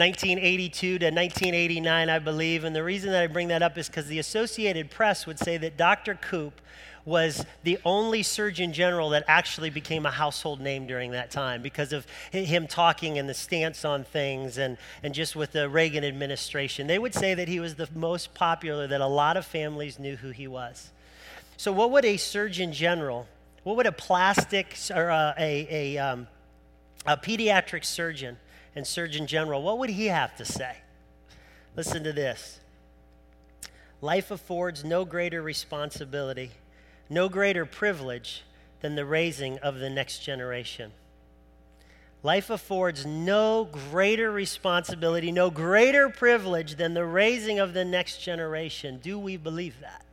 1982 0.00 0.98
to 0.98 1.04
1989, 1.04 2.08
I 2.08 2.18
believe. 2.18 2.64
And 2.64 2.74
the 2.74 2.82
reason 2.82 3.10
that 3.10 3.22
I 3.22 3.26
bring 3.26 3.48
that 3.48 3.62
up 3.62 3.76
is 3.76 3.86
because 3.86 4.06
the 4.06 4.18
Associated 4.18 4.90
Press 4.90 5.26
would 5.26 5.38
say 5.38 5.58
that 5.58 5.76
Dr. 5.76 6.14
Koop 6.14 6.54
was 7.04 7.44
the 7.64 7.78
only 7.84 8.22
Surgeon 8.22 8.72
General 8.72 9.10
that 9.10 9.24
actually 9.28 9.68
became 9.68 10.06
a 10.06 10.10
household 10.10 10.58
name 10.58 10.86
during 10.86 11.10
that 11.10 11.30
time 11.30 11.60
because 11.60 11.92
of 11.92 12.06
him 12.30 12.66
talking 12.66 13.18
and 13.18 13.28
the 13.28 13.34
stance 13.34 13.84
on 13.84 14.04
things 14.04 14.56
and, 14.56 14.78
and 15.02 15.12
just 15.12 15.36
with 15.36 15.52
the 15.52 15.68
Reagan 15.68 16.02
administration. 16.02 16.86
They 16.86 16.98
would 16.98 17.14
say 17.14 17.34
that 17.34 17.48
he 17.48 17.60
was 17.60 17.74
the 17.74 17.88
most 17.94 18.32
popular, 18.32 18.86
that 18.86 19.02
a 19.02 19.06
lot 19.06 19.36
of 19.36 19.44
families 19.44 19.98
knew 19.98 20.16
who 20.16 20.30
he 20.30 20.46
was. 20.46 20.90
So, 21.58 21.72
what 21.72 21.90
would 21.90 22.06
a 22.06 22.16
Surgeon 22.16 22.72
General, 22.72 23.28
what 23.64 23.76
would 23.76 23.86
a 23.86 23.92
plastic 23.92 24.78
or 24.94 25.08
a, 25.08 25.34
a, 25.38 25.66
a, 25.70 25.98
um, 25.98 26.26
a 27.06 27.18
pediatric 27.18 27.84
surgeon 27.84 28.38
and 28.74 28.86
Surgeon 28.86 29.26
General, 29.26 29.62
what 29.62 29.78
would 29.78 29.90
he 29.90 30.06
have 30.06 30.36
to 30.36 30.44
say? 30.44 30.76
Listen 31.76 32.04
to 32.04 32.12
this. 32.12 32.60
Life 34.00 34.30
affords 34.30 34.84
no 34.84 35.04
greater 35.04 35.42
responsibility 35.42 36.52
no 37.10 37.28
greater 37.28 37.66
privilege 37.66 38.44
than 38.80 38.94
the 38.94 39.04
raising 39.04 39.58
of 39.58 39.80
the 39.80 39.90
next 39.90 40.20
generation. 40.20 40.92
Life 42.22 42.50
affords 42.50 43.04
no 43.04 43.64
greater 43.64 44.30
responsibility, 44.30 45.32
no 45.32 45.50
greater 45.50 46.08
privilege 46.08 46.76
than 46.76 46.94
the 46.94 47.04
raising 47.04 47.58
of 47.58 47.74
the 47.74 47.84
next 47.84 48.18
generation. 48.18 49.00
Do 49.02 49.18
we 49.18 49.36
believe 49.36 49.80
that? 49.80 50.04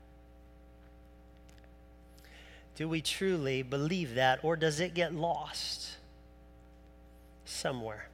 Do 2.75 2.89
we 2.89 3.01
truly 3.01 3.61
believe 3.61 4.15
that, 4.15 4.39
or 4.43 4.55
does 4.55 4.79
it 4.79 4.93
get 4.93 5.13
lost 5.13 5.97
somewhere? 7.45 8.07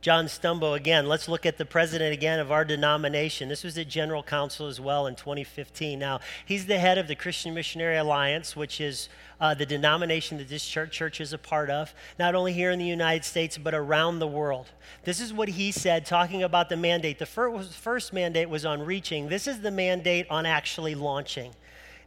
John 0.00 0.26
Stumbo 0.26 0.76
again. 0.76 1.08
Let's 1.08 1.28
look 1.28 1.44
at 1.44 1.58
the 1.58 1.64
president 1.64 2.12
again 2.12 2.38
of 2.38 2.52
our 2.52 2.64
denomination. 2.64 3.48
This 3.48 3.64
was 3.64 3.76
at 3.76 3.88
General 3.88 4.22
Council 4.22 4.68
as 4.68 4.80
well 4.80 5.08
in 5.08 5.16
2015. 5.16 5.98
Now, 5.98 6.20
he's 6.46 6.66
the 6.66 6.78
head 6.78 6.98
of 6.98 7.08
the 7.08 7.16
Christian 7.16 7.52
Missionary 7.52 7.96
Alliance, 7.96 8.54
which 8.54 8.80
is 8.80 9.08
uh, 9.40 9.54
the 9.54 9.66
denomination 9.66 10.38
that 10.38 10.48
this 10.48 10.64
church, 10.64 10.92
church 10.92 11.20
is 11.20 11.32
a 11.32 11.38
part 11.38 11.68
of, 11.68 11.92
not 12.16 12.36
only 12.36 12.52
here 12.52 12.70
in 12.70 12.78
the 12.78 12.84
United 12.84 13.24
States, 13.24 13.58
but 13.58 13.74
around 13.74 14.20
the 14.20 14.26
world. 14.26 14.66
This 15.02 15.20
is 15.20 15.32
what 15.32 15.48
he 15.48 15.72
said, 15.72 16.06
talking 16.06 16.44
about 16.44 16.68
the 16.68 16.76
mandate. 16.76 17.18
The 17.18 17.26
first, 17.26 17.72
first 17.72 18.12
mandate 18.12 18.48
was 18.48 18.64
on 18.64 18.82
reaching, 18.82 19.28
this 19.28 19.48
is 19.48 19.62
the 19.62 19.72
mandate 19.72 20.26
on 20.30 20.46
actually 20.46 20.94
launching. 20.94 21.52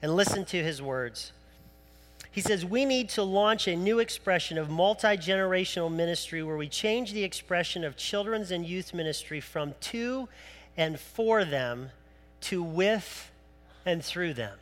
And 0.01 0.15
listen 0.15 0.45
to 0.45 0.63
his 0.63 0.82
words. 0.82 1.34
He 2.31 2.39
says, 2.39 2.65
We 2.65 2.85
need 2.85 3.09
to 3.09 3.23
launch 3.23 3.67
a 3.67 3.75
new 3.75 3.99
expression 3.99 4.57
of 4.57 4.69
multi 4.69 5.17
generational 5.17 5.91
ministry 5.91 6.41
where 6.41 6.57
we 6.57 6.69
change 6.69 7.11
the 7.11 7.23
expression 7.23 7.83
of 7.83 7.97
children's 7.97 8.51
and 8.51 8.65
youth 8.65 8.93
ministry 8.93 9.41
from 9.41 9.75
to 9.81 10.29
and 10.77 10.99
for 10.99 11.43
them 11.43 11.91
to 12.41 12.63
with 12.63 13.31
and 13.85 14.03
through 14.03 14.33
them. 14.33 14.57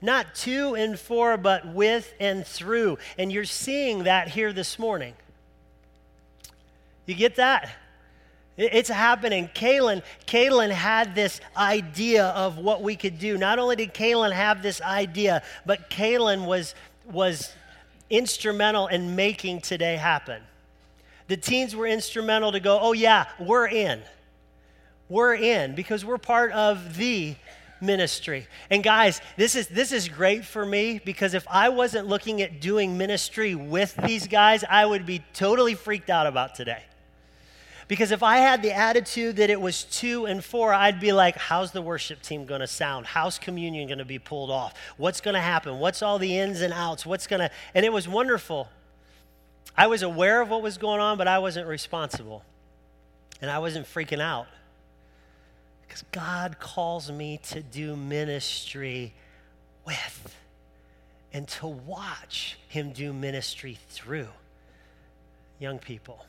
Not 0.00 0.34
to 0.36 0.74
and 0.74 0.98
for, 0.98 1.36
but 1.36 1.66
with 1.72 2.12
and 2.20 2.46
through. 2.46 2.98
And 3.16 3.32
you're 3.32 3.44
seeing 3.44 4.04
that 4.04 4.28
here 4.28 4.52
this 4.52 4.78
morning. 4.78 5.14
You 7.06 7.14
get 7.14 7.36
that? 7.36 7.70
It's 8.58 8.88
happening. 8.88 9.48
Kalen, 9.54 10.02
Kalen 10.26 10.70
had 10.70 11.14
this 11.14 11.40
idea 11.56 12.26
of 12.26 12.58
what 12.58 12.82
we 12.82 12.96
could 12.96 13.20
do. 13.20 13.38
Not 13.38 13.60
only 13.60 13.76
did 13.76 13.94
Kalen 13.94 14.32
have 14.32 14.62
this 14.64 14.82
idea, 14.82 15.44
but 15.64 15.88
Kalen 15.88 16.44
was, 16.44 16.74
was 17.08 17.52
instrumental 18.10 18.88
in 18.88 19.14
making 19.14 19.60
today 19.60 19.94
happen. 19.94 20.42
The 21.28 21.36
teens 21.36 21.76
were 21.76 21.86
instrumental 21.86 22.50
to 22.50 22.58
go, 22.58 22.80
oh, 22.80 22.94
yeah, 22.94 23.26
we're 23.38 23.68
in. 23.68 24.02
We're 25.08 25.36
in 25.36 25.76
because 25.76 26.04
we're 26.04 26.18
part 26.18 26.50
of 26.50 26.96
the 26.96 27.36
ministry. 27.80 28.48
And 28.70 28.82
guys, 28.82 29.20
this 29.36 29.54
is 29.54 29.68
this 29.68 29.92
is 29.92 30.08
great 30.08 30.44
for 30.44 30.66
me 30.66 31.00
because 31.04 31.32
if 31.32 31.46
I 31.48 31.68
wasn't 31.68 32.08
looking 32.08 32.42
at 32.42 32.60
doing 32.60 32.98
ministry 32.98 33.54
with 33.54 33.94
these 34.04 34.26
guys, 34.26 34.64
I 34.68 34.84
would 34.84 35.06
be 35.06 35.22
totally 35.32 35.74
freaked 35.74 36.10
out 36.10 36.26
about 36.26 36.56
today. 36.56 36.82
Because 37.88 38.12
if 38.12 38.22
I 38.22 38.36
had 38.36 38.62
the 38.62 38.72
attitude 38.72 39.36
that 39.36 39.48
it 39.48 39.58
was 39.58 39.84
to 39.84 40.26
and 40.26 40.44
for, 40.44 40.74
I'd 40.74 41.00
be 41.00 41.12
like, 41.12 41.36
how's 41.36 41.72
the 41.72 41.80
worship 41.80 42.20
team 42.20 42.44
going 42.44 42.60
to 42.60 42.66
sound? 42.66 43.06
How's 43.06 43.38
communion 43.38 43.88
going 43.88 43.98
to 43.98 44.04
be 44.04 44.18
pulled 44.18 44.50
off? 44.50 44.74
What's 44.98 45.22
going 45.22 45.34
to 45.34 45.40
happen? 45.40 45.78
What's 45.78 46.02
all 46.02 46.18
the 46.18 46.38
ins 46.38 46.60
and 46.60 46.74
outs? 46.74 47.06
What's 47.06 47.26
going 47.26 47.40
to. 47.40 47.50
And 47.74 47.86
it 47.86 47.92
was 47.92 48.06
wonderful. 48.06 48.68
I 49.74 49.86
was 49.86 50.02
aware 50.02 50.42
of 50.42 50.50
what 50.50 50.60
was 50.60 50.76
going 50.76 51.00
on, 51.00 51.16
but 51.16 51.28
I 51.28 51.38
wasn't 51.38 51.66
responsible. 51.66 52.44
And 53.40 53.50
I 53.50 53.58
wasn't 53.58 53.86
freaking 53.86 54.20
out. 54.20 54.48
Because 55.86 56.04
God 56.12 56.58
calls 56.60 57.10
me 57.10 57.40
to 57.44 57.62
do 57.62 57.96
ministry 57.96 59.14
with 59.86 60.36
and 61.32 61.48
to 61.48 61.66
watch 61.66 62.58
Him 62.68 62.92
do 62.92 63.14
ministry 63.14 63.78
through 63.88 64.28
young 65.58 65.78
people. 65.78 66.26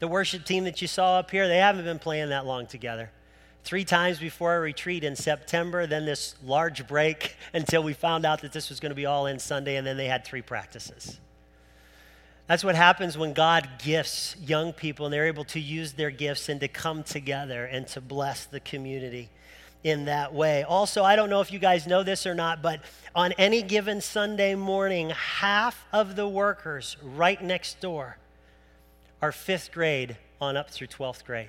The 0.00 0.08
worship 0.08 0.44
team 0.44 0.64
that 0.64 0.82
you 0.82 0.88
saw 0.88 1.18
up 1.18 1.30
here, 1.30 1.48
they 1.48 1.58
haven't 1.58 1.84
been 1.84 1.98
playing 1.98 2.30
that 2.30 2.46
long 2.46 2.66
together. 2.66 3.10
Three 3.64 3.84
times 3.84 4.18
before 4.18 4.56
a 4.56 4.60
retreat 4.60 5.04
in 5.04 5.16
September, 5.16 5.86
then 5.86 6.04
this 6.04 6.34
large 6.44 6.86
break 6.86 7.36
until 7.54 7.82
we 7.82 7.92
found 7.92 8.26
out 8.26 8.42
that 8.42 8.52
this 8.52 8.68
was 8.68 8.80
going 8.80 8.90
to 8.90 8.96
be 8.96 9.06
all 9.06 9.26
in 9.26 9.38
Sunday, 9.38 9.76
and 9.76 9.86
then 9.86 9.96
they 9.96 10.06
had 10.06 10.24
three 10.24 10.42
practices. 10.42 11.18
That's 12.46 12.62
what 12.62 12.74
happens 12.74 13.16
when 13.16 13.32
God 13.32 13.68
gifts 13.82 14.36
young 14.38 14.74
people 14.74 15.06
and 15.06 15.12
they're 15.12 15.26
able 15.26 15.44
to 15.44 15.60
use 15.60 15.94
their 15.94 16.10
gifts 16.10 16.50
and 16.50 16.60
to 16.60 16.68
come 16.68 17.02
together 17.02 17.64
and 17.64 17.86
to 17.88 18.02
bless 18.02 18.44
the 18.44 18.60
community 18.60 19.30
in 19.82 20.04
that 20.06 20.34
way. 20.34 20.62
Also, 20.62 21.02
I 21.02 21.16
don't 21.16 21.30
know 21.30 21.40
if 21.40 21.50
you 21.50 21.58
guys 21.58 21.86
know 21.86 22.02
this 22.02 22.26
or 22.26 22.34
not, 22.34 22.60
but 22.60 22.80
on 23.14 23.32
any 23.32 23.62
given 23.62 24.02
Sunday 24.02 24.54
morning, 24.54 25.10
half 25.10 25.86
of 25.90 26.16
the 26.16 26.28
workers 26.28 26.98
right 27.02 27.42
next 27.42 27.80
door 27.80 28.18
are 29.24 29.32
fifth 29.32 29.72
grade 29.72 30.18
on 30.38 30.54
up 30.54 30.68
through 30.68 30.86
12th 30.86 31.24
grade. 31.24 31.48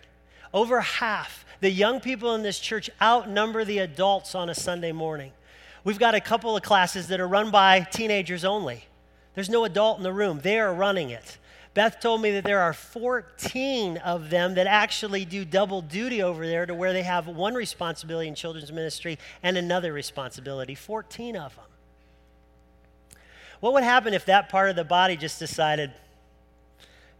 Over 0.54 0.80
half. 0.80 1.46
The 1.60 1.70
young 1.70 2.00
people 2.00 2.34
in 2.34 2.42
this 2.42 2.58
church 2.58 2.90
outnumber 3.02 3.66
the 3.66 3.80
adults 3.80 4.34
on 4.34 4.50
a 4.50 4.56
Sunday 4.56 4.94
morning. 4.94 5.34
We've 5.84 6.00
got 6.00 6.16
a 6.16 6.22
couple 6.22 6.56
of 6.56 6.64
classes 6.64 7.10
that 7.10 7.20
are 7.20 7.28
run 7.28 7.52
by 7.52 7.82
teenagers 7.82 8.46
only. 8.46 8.86
There's 9.34 9.50
no 9.50 9.66
adult 9.66 9.98
in 9.98 10.04
the 10.04 10.14
room, 10.14 10.40
they 10.42 10.58
are 10.58 10.74
running 10.74 11.10
it. 11.10 11.38
Beth 11.74 12.00
told 12.00 12.22
me 12.22 12.32
that 12.32 12.46
there 12.46 12.62
are 12.62 12.72
14 12.72 13.98
of 13.98 14.30
them 14.30 14.56
that 14.56 14.68
actually 14.68 15.26
do 15.26 15.44
double 15.44 15.82
duty 15.82 16.24
over 16.24 16.48
there 16.48 16.66
to 16.66 16.74
where 16.74 16.94
they 16.94 17.04
have 17.04 17.28
one 17.28 17.56
responsibility 17.56 18.30
in 18.30 18.36
children's 18.36 18.72
ministry 18.72 19.20
and 19.44 19.58
another 19.58 19.92
responsibility. 19.92 20.76
14 20.76 21.36
of 21.36 21.54
them. 21.58 21.66
What 23.60 23.74
would 23.74 23.84
happen 23.84 24.14
if 24.14 24.26
that 24.28 24.48
part 24.48 24.70
of 24.70 24.78
the 24.78 24.86
body 24.86 25.18
just 25.18 25.40
decided, 25.40 25.92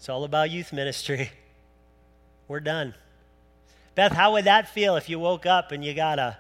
it's 0.06 0.10
all 0.12 0.24
about 0.24 0.52
youth 0.52 0.72
ministry. 0.72 1.32
We're 2.48 2.60
done. 2.60 2.94
Beth, 3.96 4.12
how 4.12 4.34
would 4.34 4.46
that 4.46 4.70
feel 4.70 4.98
if 4.98 5.10
you 5.10 5.18
woke 5.18 5.48
up 5.48 5.72
and 5.72 5.84
you 5.84 5.96
got 5.96 6.20
a 6.20 6.38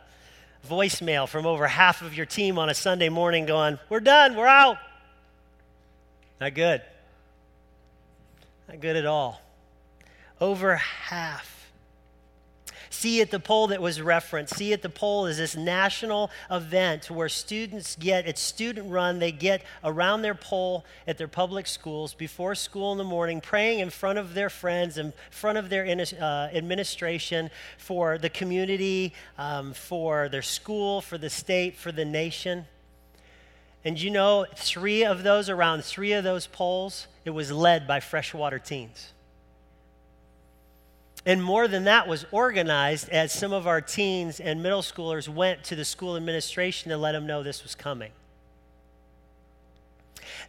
voicemail 0.70 1.28
from 1.28 1.48
over 1.48 1.66
half 1.66 2.04
of 2.04 2.16
your 2.16 2.28
team 2.28 2.60
on 2.60 2.70
a 2.70 2.76
Sunday 2.76 3.10
morning 3.10 3.48
going, 3.48 3.80
We're 3.90 4.02
done, 4.02 4.36
we're 4.36 4.46
out? 4.46 4.78
Not 6.40 6.54
good. 6.54 6.84
Not 8.68 8.82
good 8.82 8.98
at 8.98 9.08
all. 9.08 9.42
Over 10.40 10.76
half 10.76 11.55
See 13.06 13.22
at 13.22 13.30
the 13.30 13.40
Pole 13.40 13.68
that 13.68 13.84
was 13.84 14.02
referenced. 14.02 14.56
See 14.56 14.74
at 14.74 14.82
the 14.82 14.90
Pole 14.90 15.28
is 15.28 15.38
this 15.38 15.56
national 15.56 16.32
event 16.50 17.12
where 17.12 17.30
students 17.30 17.96
get, 17.96 18.26
it's 18.28 18.42
student 18.42 18.90
run, 18.90 19.20
they 19.20 19.32
get 19.32 19.62
around 19.84 20.24
their 20.24 20.34
pole 20.34 20.84
at 21.06 21.20
their 21.20 21.28
public 21.28 21.68
schools 21.68 22.16
before 22.16 22.56
school 22.56 22.92
in 22.94 22.98
the 22.98 23.04
morning, 23.04 23.42
praying 23.42 23.78
in 23.78 23.92
front 23.92 24.18
of 24.18 24.34
their 24.34 24.50
friends, 24.50 24.98
in 24.98 25.14
front 25.30 25.60
of 25.60 25.70
their 25.70 25.86
uh, 25.86 26.50
administration 26.52 27.52
for 27.78 28.18
the 28.18 28.28
community, 28.28 29.14
um, 29.38 29.74
for 29.76 30.28
their 30.28 30.42
school, 30.42 31.00
for 31.00 31.20
the 31.20 31.30
state, 31.30 31.78
for 31.78 31.92
the 31.92 32.06
nation. 32.06 32.66
And 33.84 34.02
you 34.02 34.10
know, 34.10 34.48
three 34.56 35.06
of 35.06 35.22
those, 35.22 35.48
around 35.48 35.84
three 35.84 36.14
of 36.14 36.24
those 36.24 36.48
poles, 36.48 37.06
it 37.24 37.30
was 37.30 37.52
led 37.52 37.88
by 37.88 38.00
freshwater 38.00 38.58
teens. 38.58 39.12
And 41.26 41.44
more 41.44 41.68
than 41.68 41.86
that 41.86 42.08
was 42.08 42.26
organized 42.32 43.10
as 43.10 43.34
some 43.34 43.52
of 43.52 43.66
our 43.66 43.82
teens 43.82 44.40
and 44.40 44.62
middle 44.62 44.84
schoolers 44.84 45.28
went 45.28 45.64
to 45.66 45.76
the 45.76 45.86
school 45.86 46.16
administration 46.16 46.90
to 46.90 46.98
let 46.98 47.14
them 47.14 47.26
know 47.26 47.42
this 47.42 47.64
was 47.64 47.74
coming. 47.74 48.12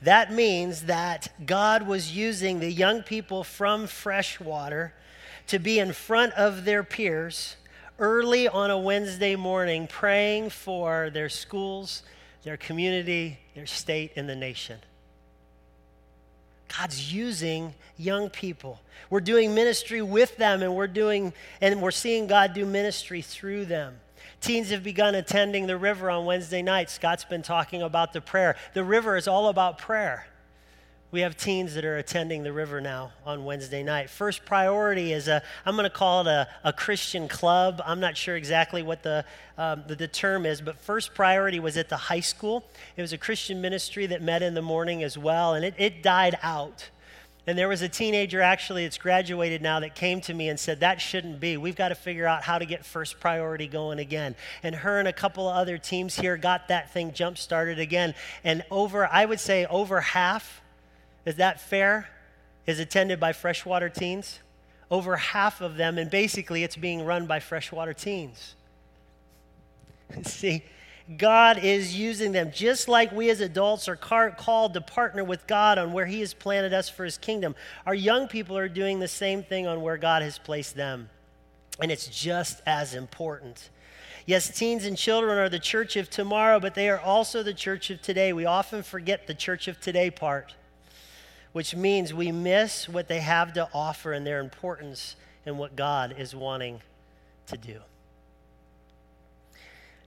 That 0.02 0.32
means 0.32 0.82
that 0.82 1.28
God 1.46 1.86
was 1.86 2.14
using 2.14 2.60
the 2.60 2.70
young 2.70 3.02
people 3.02 3.42
from 3.42 3.86
Freshwater 3.86 4.92
to 5.46 5.58
be 5.58 5.78
in 5.78 5.92
front 5.92 6.34
of 6.34 6.64
their 6.64 6.82
peers 6.82 7.56
early 7.98 8.46
on 8.46 8.70
a 8.70 8.78
Wednesday 8.78 9.36
morning 9.36 9.86
praying 9.86 10.50
for 10.50 11.08
their 11.10 11.30
schools, 11.30 12.02
their 12.42 12.58
community, 12.58 13.38
their 13.54 13.66
state, 13.66 14.12
and 14.16 14.28
the 14.28 14.36
nation. 14.36 14.78
God's 16.68 17.12
using 17.12 17.74
young 17.96 18.30
people. 18.30 18.80
We're 19.10 19.20
doing 19.20 19.54
ministry 19.54 20.02
with 20.02 20.36
them 20.36 20.62
and 20.62 20.74
we're 20.74 20.86
doing 20.86 21.32
and 21.60 21.80
we're 21.80 21.90
seeing 21.90 22.26
God 22.26 22.54
do 22.54 22.66
ministry 22.66 23.22
through 23.22 23.66
them. 23.66 24.00
Teens 24.40 24.70
have 24.70 24.82
begun 24.82 25.14
attending 25.14 25.66
the 25.66 25.76
river 25.76 26.10
on 26.10 26.24
Wednesday 26.24 26.62
night. 26.62 26.90
Scott's 26.90 27.24
been 27.24 27.42
talking 27.42 27.82
about 27.82 28.12
the 28.12 28.20
prayer. 28.20 28.56
The 28.74 28.84
river 28.84 29.16
is 29.16 29.26
all 29.26 29.48
about 29.48 29.78
prayer. 29.78 30.26
We 31.16 31.22
have 31.22 31.34
teens 31.34 31.72
that 31.76 31.86
are 31.86 31.96
attending 31.96 32.42
the 32.42 32.52
river 32.52 32.78
now 32.78 33.10
on 33.24 33.46
Wednesday 33.46 33.82
night. 33.82 34.10
First 34.10 34.44
priority 34.44 35.14
is 35.14 35.28
a, 35.28 35.42
I'm 35.64 35.74
going 35.74 35.84
to 35.84 35.88
call 35.88 36.20
it 36.20 36.26
a, 36.26 36.46
a 36.62 36.74
Christian 36.74 37.26
club. 37.26 37.80
I'm 37.86 38.00
not 38.00 38.18
sure 38.18 38.36
exactly 38.36 38.82
what 38.82 39.02
the, 39.02 39.24
um, 39.56 39.82
the, 39.86 39.94
the 39.94 40.08
term 40.08 40.44
is, 40.44 40.60
but 40.60 40.78
first 40.78 41.14
priority 41.14 41.58
was 41.58 41.78
at 41.78 41.88
the 41.88 41.96
high 41.96 42.20
school. 42.20 42.66
It 42.98 43.00
was 43.00 43.14
a 43.14 43.16
Christian 43.16 43.62
ministry 43.62 44.04
that 44.04 44.20
met 44.20 44.42
in 44.42 44.52
the 44.52 44.60
morning 44.60 45.02
as 45.02 45.16
well, 45.16 45.54
and 45.54 45.64
it, 45.64 45.72
it 45.78 46.02
died 46.02 46.36
out. 46.42 46.90
And 47.46 47.56
there 47.56 47.68
was 47.68 47.80
a 47.80 47.88
teenager 47.88 48.42
actually 48.42 48.82
that's 48.82 48.98
graduated 48.98 49.62
now 49.62 49.80
that 49.80 49.94
came 49.94 50.20
to 50.20 50.34
me 50.34 50.50
and 50.50 50.60
said, 50.60 50.80
That 50.80 51.00
shouldn't 51.00 51.40
be. 51.40 51.56
We've 51.56 51.76
got 51.76 51.88
to 51.88 51.94
figure 51.94 52.26
out 52.26 52.42
how 52.42 52.58
to 52.58 52.66
get 52.66 52.84
first 52.84 53.20
priority 53.20 53.68
going 53.68 54.00
again. 54.00 54.34
And 54.62 54.74
her 54.74 54.98
and 54.98 55.08
a 55.08 55.14
couple 55.14 55.48
of 55.48 55.56
other 55.56 55.78
teams 55.78 56.16
here 56.16 56.36
got 56.36 56.68
that 56.68 56.92
thing 56.92 57.14
jump 57.14 57.38
started 57.38 57.78
again. 57.78 58.14
And 58.44 58.66
over, 58.70 59.08
I 59.10 59.24
would 59.24 59.40
say, 59.40 59.64
over 59.64 60.02
half 60.02 60.60
is 61.26 61.36
that 61.36 61.60
fair? 61.60 62.08
Is 62.66 62.78
attended 62.78 63.20
by 63.20 63.32
freshwater 63.32 63.88
teens? 63.88 64.38
Over 64.90 65.16
half 65.16 65.60
of 65.60 65.76
them, 65.76 65.98
and 65.98 66.08
basically 66.08 66.62
it's 66.62 66.76
being 66.76 67.04
run 67.04 67.26
by 67.26 67.40
freshwater 67.40 67.92
teens. 67.92 68.54
See, 70.22 70.62
God 71.18 71.58
is 71.58 71.96
using 71.96 72.30
them 72.30 72.52
just 72.52 72.88
like 72.88 73.10
we 73.10 73.28
as 73.30 73.40
adults 73.40 73.88
are 73.88 73.96
called 73.96 74.74
to 74.74 74.80
partner 74.80 75.24
with 75.24 75.46
God 75.48 75.78
on 75.78 75.92
where 75.92 76.06
He 76.06 76.20
has 76.20 76.32
planted 76.32 76.72
us 76.72 76.88
for 76.88 77.04
His 77.04 77.18
kingdom. 77.18 77.56
Our 77.84 77.94
young 77.94 78.28
people 78.28 78.56
are 78.56 78.68
doing 78.68 79.00
the 79.00 79.08
same 79.08 79.42
thing 79.42 79.66
on 79.66 79.82
where 79.82 79.96
God 79.96 80.22
has 80.22 80.38
placed 80.38 80.76
them. 80.76 81.10
And 81.80 81.90
it's 81.90 82.06
just 82.06 82.62
as 82.66 82.94
important. 82.94 83.70
Yes, 84.24 84.56
teens 84.56 84.84
and 84.84 84.96
children 84.96 85.38
are 85.38 85.48
the 85.48 85.58
church 85.58 85.96
of 85.96 86.08
tomorrow, 86.10 86.58
but 86.58 86.74
they 86.74 86.88
are 86.88 86.98
also 86.98 87.42
the 87.42 87.54
church 87.54 87.90
of 87.90 88.00
today. 88.00 88.32
We 88.32 88.44
often 88.44 88.82
forget 88.82 89.26
the 89.26 89.34
church 89.34 89.68
of 89.68 89.80
today 89.80 90.10
part 90.10 90.54
which 91.56 91.74
means 91.74 92.12
we 92.12 92.30
miss 92.30 92.86
what 92.86 93.08
they 93.08 93.20
have 93.20 93.54
to 93.54 93.66
offer 93.72 94.12
and 94.12 94.26
their 94.26 94.40
importance 94.40 95.16
and 95.46 95.58
what 95.58 95.74
God 95.74 96.14
is 96.18 96.34
wanting 96.34 96.82
to 97.46 97.56
do. 97.56 97.80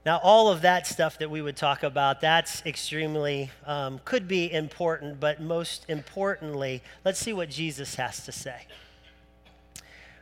Now, 0.06 0.20
all 0.22 0.48
of 0.48 0.62
that 0.62 0.86
stuff 0.86 1.18
that 1.18 1.28
we 1.28 1.42
would 1.42 1.56
talk 1.56 1.82
about, 1.82 2.20
that's 2.20 2.64
extremely, 2.64 3.50
um, 3.66 4.00
could 4.04 4.28
be 4.28 4.52
important, 4.52 5.18
but 5.18 5.40
most 5.40 5.86
importantly, 5.88 6.84
let's 7.04 7.18
see 7.18 7.32
what 7.32 7.50
Jesus 7.50 7.96
has 7.96 8.24
to 8.26 8.30
say. 8.30 8.68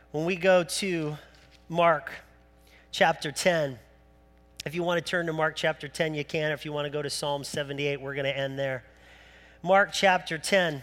When 0.09 0.25
we 0.25 0.35
go 0.35 0.63
to 0.63 1.15
Mark 1.67 2.09
chapter 2.91 3.31
10, 3.31 3.77
if 4.65 4.73
you 4.73 4.81
want 4.81 4.97
to 4.97 5.07
turn 5.07 5.27
to 5.27 5.33
Mark 5.33 5.55
chapter 5.55 5.87
10, 5.87 6.15
you 6.15 6.25
can. 6.25 6.51
If 6.51 6.65
you 6.65 6.73
want 6.73 6.85
to 6.85 6.89
go 6.89 7.03
to 7.03 7.09
Psalm 7.11 7.43
78, 7.43 8.01
we're 8.01 8.15
going 8.15 8.25
to 8.25 8.35
end 8.35 8.57
there. 8.57 8.83
Mark 9.61 9.91
chapter 9.93 10.39
10 10.39 10.81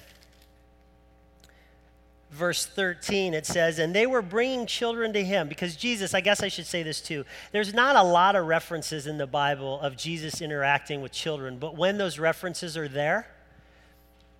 verse 2.30 2.66
13, 2.66 3.34
it 3.34 3.46
says, 3.46 3.78
And 3.78 3.94
they 3.94 4.06
were 4.06 4.22
bringing 4.22 4.66
children 4.66 5.12
to 5.12 5.24
him. 5.24 5.48
Because 5.48 5.76
Jesus, 5.76 6.14
I 6.14 6.20
guess 6.20 6.42
I 6.42 6.48
should 6.48 6.66
say 6.66 6.82
this 6.82 7.00
too. 7.00 7.24
There's 7.52 7.74
not 7.74 7.96
a 7.96 8.02
lot 8.02 8.36
of 8.36 8.46
references 8.46 9.06
in 9.06 9.18
the 9.18 9.26
Bible 9.26 9.80
of 9.80 9.96
Jesus 9.96 10.40
interacting 10.40 11.00
with 11.02 11.12
children, 11.12 11.58
but 11.58 11.76
when 11.76 11.98
those 11.98 12.18
references 12.18 12.76
are 12.76 12.88
there, 12.88 13.28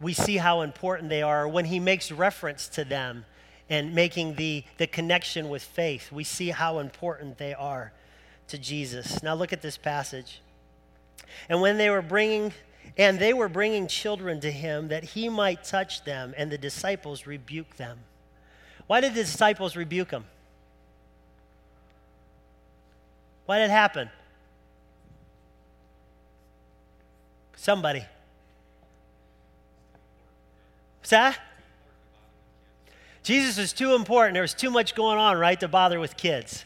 we 0.00 0.12
see 0.12 0.36
how 0.36 0.60
important 0.60 1.08
they 1.08 1.22
are. 1.22 1.48
When 1.48 1.64
he 1.64 1.80
makes 1.80 2.12
reference 2.12 2.68
to 2.68 2.84
them 2.84 3.24
and 3.70 3.94
making 3.94 4.34
the, 4.34 4.64
the 4.76 4.86
connection 4.86 5.48
with 5.48 5.62
faith, 5.62 6.12
we 6.12 6.24
see 6.24 6.50
how 6.50 6.78
important 6.78 7.38
they 7.38 7.54
are 7.54 7.92
to 8.48 8.58
Jesus. 8.58 9.22
Now 9.22 9.34
look 9.34 9.52
at 9.52 9.62
this 9.62 9.76
passage. 9.76 10.42
And 11.48 11.60
when 11.60 11.78
they 11.78 11.90
were 11.90 12.02
bringing 12.02 12.52
and 12.96 13.18
they 13.18 13.32
were 13.32 13.48
bringing 13.48 13.86
children 13.86 14.40
to 14.40 14.50
him 14.50 14.88
that 14.88 15.04
he 15.04 15.28
might 15.28 15.64
touch 15.64 16.04
them, 16.04 16.34
and 16.36 16.50
the 16.50 16.58
disciples 16.58 17.26
rebuked 17.26 17.78
them. 17.78 17.98
Why 18.86 19.00
did 19.00 19.14
the 19.14 19.22
disciples 19.22 19.76
rebuke 19.76 20.10
them? 20.10 20.24
Why 23.46 23.58
did 23.58 23.66
it 23.66 23.70
happen? 23.70 24.10
Somebody. 27.56 28.04
What's 30.98 31.10
that? 31.10 31.38
Jesus 33.22 33.58
was 33.58 33.72
too 33.72 33.94
important. 33.94 34.34
There 34.34 34.42
was 34.42 34.54
too 34.54 34.70
much 34.70 34.94
going 34.94 35.18
on, 35.18 35.36
right, 35.36 35.58
to 35.60 35.68
bother 35.68 35.98
with 35.98 36.16
kids, 36.16 36.64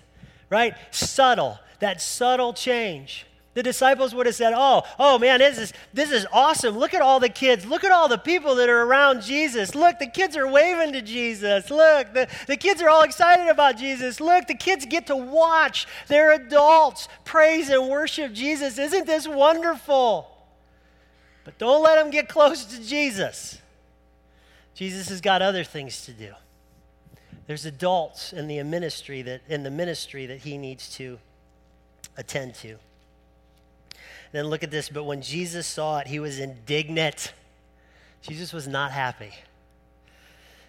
right? 0.50 0.74
Subtle, 0.90 1.58
that 1.78 2.02
subtle 2.02 2.52
change. 2.52 3.26
The 3.52 3.64
disciples 3.64 4.14
would 4.14 4.26
have 4.26 4.34
said, 4.36 4.52
Oh, 4.54 4.84
oh 4.98 5.18
man, 5.18 5.40
this 5.40 5.58
is, 5.58 5.72
this 5.92 6.12
is 6.12 6.24
awesome. 6.32 6.78
Look 6.78 6.94
at 6.94 7.02
all 7.02 7.18
the 7.18 7.28
kids. 7.28 7.66
Look 7.66 7.82
at 7.82 7.90
all 7.90 8.08
the 8.08 8.16
people 8.16 8.54
that 8.54 8.68
are 8.68 8.82
around 8.82 9.22
Jesus. 9.22 9.74
Look, 9.74 9.98
the 9.98 10.06
kids 10.06 10.36
are 10.36 10.46
waving 10.46 10.92
to 10.92 11.02
Jesus. 11.02 11.68
Look, 11.68 12.14
the, 12.14 12.28
the 12.46 12.56
kids 12.56 12.80
are 12.80 12.88
all 12.88 13.02
excited 13.02 13.48
about 13.48 13.76
Jesus. 13.76 14.20
Look, 14.20 14.46
the 14.46 14.54
kids 14.54 14.86
get 14.86 15.08
to 15.08 15.16
watch 15.16 15.88
their 16.06 16.32
adults 16.32 17.08
praise 17.24 17.70
and 17.70 17.88
worship 17.88 18.32
Jesus. 18.32 18.78
Isn't 18.78 19.06
this 19.06 19.26
wonderful? 19.26 20.28
But 21.44 21.58
don't 21.58 21.82
let 21.82 21.96
them 21.96 22.10
get 22.10 22.28
close 22.28 22.64
to 22.66 22.80
Jesus. 22.86 23.58
Jesus 24.74 25.08
has 25.08 25.20
got 25.20 25.42
other 25.42 25.64
things 25.64 26.04
to 26.06 26.12
do. 26.12 26.34
There's 27.48 27.64
adults 27.64 28.32
in 28.32 28.46
the 28.46 28.62
ministry 28.62 29.22
that 29.22 29.40
in 29.48 29.64
the 29.64 29.72
ministry 29.72 30.26
that 30.26 30.38
he 30.38 30.56
needs 30.56 30.88
to 30.94 31.18
attend 32.16 32.54
to. 32.56 32.78
Then 34.32 34.46
look 34.46 34.62
at 34.62 34.70
this. 34.70 34.88
But 34.88 35.04
when 35.04 35.22
Jesus 35.22 35.66
saw 35.66 35.98
it, 35.98 36.06
he 36.06 36.20
was 36.20 36.38
indignant. 36.38 37.32
Jesus 38.22 38.52
was 38.52 38.68
not 38.68 38.92
happy. 38.92 39.32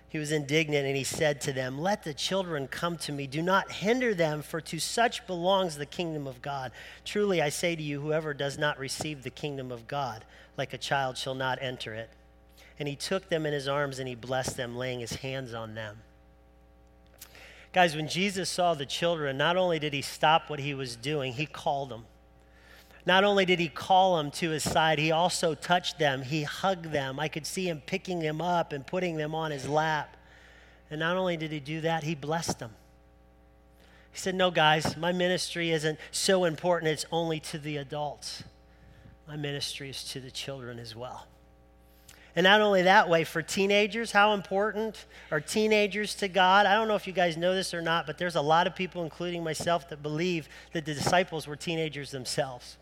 He 0.09 0.17
was 0.17 0.33
indignant 0.33 0.85
and 0.85 0.97
he 0.97 1.05
said 1.05 1.39
to 1.41 1.53
them, 1.53 1.79
Let 1.79 2.03
the 2.03 2.13
children 2.13 2.67
come 2.67 2.97
to 2.97 3.13
me. 3.13 3.27
Do 3.27 3.41
not 3.41 3.71
hinder 3.71 4.13
them, 4.13 4.41
for 4.41 4.59
to 4.59 4.77
such 4.77 5.25
belongs 5.25 5.77
the 5.77 5.85
kingdom 5.85 6.27
of 6.27 6.41
God. 6.41 6.73
Truly, 7.05 7.41
I 7.41 7.47
say 7.47 7.77
to 7.77 7.81
you, 7.81 8.01
whoever 8.01 8.33
does 8.33 8.57
not 8.57 8.77
receive 8.77 9.23
the 9.23 9.29
kingdom 9.29 9.71
of 9.71 9.87
God 9.87 10.25
like 10.57 10.73
a 10.73 10.77
child 10.77 11.17
shall 11.17 11.33
not 11.33 11.59
enter 11.61 11.93
it. 11.93 12.09
And 12.77 12.89
he 12.89 12.95
took 12.97 13.29
them 13.29 13.45
in 13.45 13.53
his 13.53 13.69
arms 13.69 13.99
and 13.99 14.07
he 14.07 14.15
blessed 14.15 14.57
them, 14.57 14.75
laying 14.75 14.99
his 14.99 15.13
hands 15.13 15.53
on 15.53 15.75
them. 15.75 15.99
Guys, 17.73 17.95
when 17.95 18.09
Jesus 18.09 18.49
saw 18.49 18.73
the 18.73 18.85
children, 18.85 19.37
not 19.37 19.55
only 19.55 19.79
did 19.79 19.93
he 19.93 20.01
stop 20.01 20.49
what 20.49 20.59
he 20.59 20.73
was 20.73 20.97
doing, 20.97 21.33
he 21.33 21.45
called 21.45 21.89
them. 21.89 22.03
Not 23.05 23.23
only 23.23 23.45
did 23.45 23.59
he 23.59 23.67
call 23.67 24.17
them 24.17 24.31
to 24.31 24.51
his 24.51 24.63
side, 24.63 24.99
he 24.99 25.11
also 25.11 25.55
touched 25.55 25.97
them. 25.97 26.21
He 26.21 26.43
hugged 26.43 26.91
them. 26.91 27.19
I 27.19 27.27
could 27.27 27.47
see 27.47 27.67
him 27.67 27.81
picking 27.85 28.19
them 28.19 28.41
up 28.41 28.73
and 28.73 28.85
putting 28.85 29.17
them 29.17 29.33
on 29.33 29.51
his 29.51 29.67
lap. 29.67 30.17
And 30.89 30.99
not 30.99 31.17
only 31.17 31.37
did 31.37 31.51
he 31.51 31.59
do 31.59 31.81
that, 31.81 32.03
he 32.03 32.13
blessed 32.13 32.59
them. 32.59 32.71
He 34.11 34.19
said, 34.19 34.35
No, 34.35 34.51
guys, 34.51 34.97
my 34.97 35.11
ministry 35.11 35.71
isn't 35.71 35.97
so 36.11 36.43
important, 36.43 36.91
it's 36.91 37.05
only 37.11 37.39
to 37.39 37.57
the 37.57 37.77
adults. 37.77 38.43
My 39.27 39.35
ministry 39.35 39.89
is 39.89 40.03
to 40.05 40.19
the 40.19 40.31
children 40.31 40.77
as 40.77 40.95
well. 40.95 41.27
And 42.35 42.43
not 42.45 42.61
only 42.61 42.83
that 42.83 43.09
way, 43.09 43.23
for 43.23 43.41
teenagers, 43.41 44.11
how 44.11 44.33
important 44.33 45.05
are 45.31 45.41
teenagers 45.41 46.15
to 46.15 46.27
God? 46.27 46.65
I 46.65 46.75
don't 46.75 46.87
know 46.87 46.95
if 46.95 47.05
you 47.07 47.13
guys 47.13 47.35
know 47.35 47.53
this 47.53 47.73
or 47.73 47.81
not, 47.81 48.05
but 48.05 48.17
there's 48.17 48.35
a 48.35 48.41
lot 48.41 48.67
of 48.67 48.75
people, 48.75 49.03
including 49.03 49.43
myself, 49.43 49.89
that 49.89 50.01
believe 50.01 50.47
that 50.71 50.85
the 50.85 50.93
disciples 50.93 51.47
were 51.47 51.57
teenagers 51.57 52.11
themselves. 52.11 52.77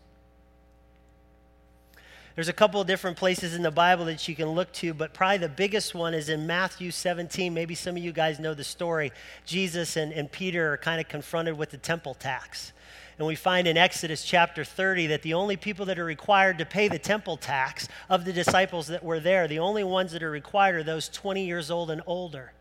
There's 2.40 2.48
a 2.48 2.54
couple 2.54 2.80
of 2.80 2.86
different 2.86 3.18
places 3.18 3.54
in 3.54 3.60
the 3.60 3.70
Bible 3.70 4.06
that 4.06 4.26
you 4.26 4.34
can 4.34 4.46
look 4.46 4.72
to, 4.72 4.94
but 4.94 5.12
probably 5.12 5.36
the 5.36 5.48
biggest 5.50 5.94
one 5.94 6.14
is 6.14 6.30
in 6.30 6.46
Matthew 6.46 6.90
17. 6.90 7.52
Maybe 7.52 7.74
some 7.74 7.98
of 7.98 8.02
you 8.02 8.12
guys 8.12 8.40
know 8.40 8.54
the 8.54 8.64
story. 8.64 9.12
Jesus 9.44 9.94
and, 9.98 10.10
and 10.10 10.32
Peter 10.32 10.72
are 10.72 10.78
kind 10.78 11.02
of 11.02 11.08
confronted 11.08 11.58
with 11.58 11.68
the 11.68 11.76
temple 11.76 12.14
tax. 12.14 12.72
And 13.18 13.26
we 13.26 13.34
find 13.34 13.68
in 13.68 13.76
Exodus 13.76 14.24
chapter 14.24 14.64
30 14.64 15.08
that 15.08 15.20
the 15.20 15.34
only 15.34 15.58
people 15.58 15.84
that 15.84 15.98
are 15.98 16.04
required 16.06 16.56
to 16.56 16.64
pay 16.64 16.88
the 16.88 16.98
temple 16.98 17.36
tax 17.36 17.88
of 18.08 18.24
the 18.24 18.32
disciples 18.32 18.86
that 18.86 19.04
were 19.04 19.20
there, 19.20 19.46
the 19.46 19.58
only 19.58 19.84
ones 19.84 20.12
that 20.12 20.22
are 20.22 20.30
required 20.30 20.76
are 20.76 20.82
those 20.82 21.10
20 21.10 21.44
years 21.44 21.70
old 21.70 21.90
and 21.90 22.00
older. 22.06 22.54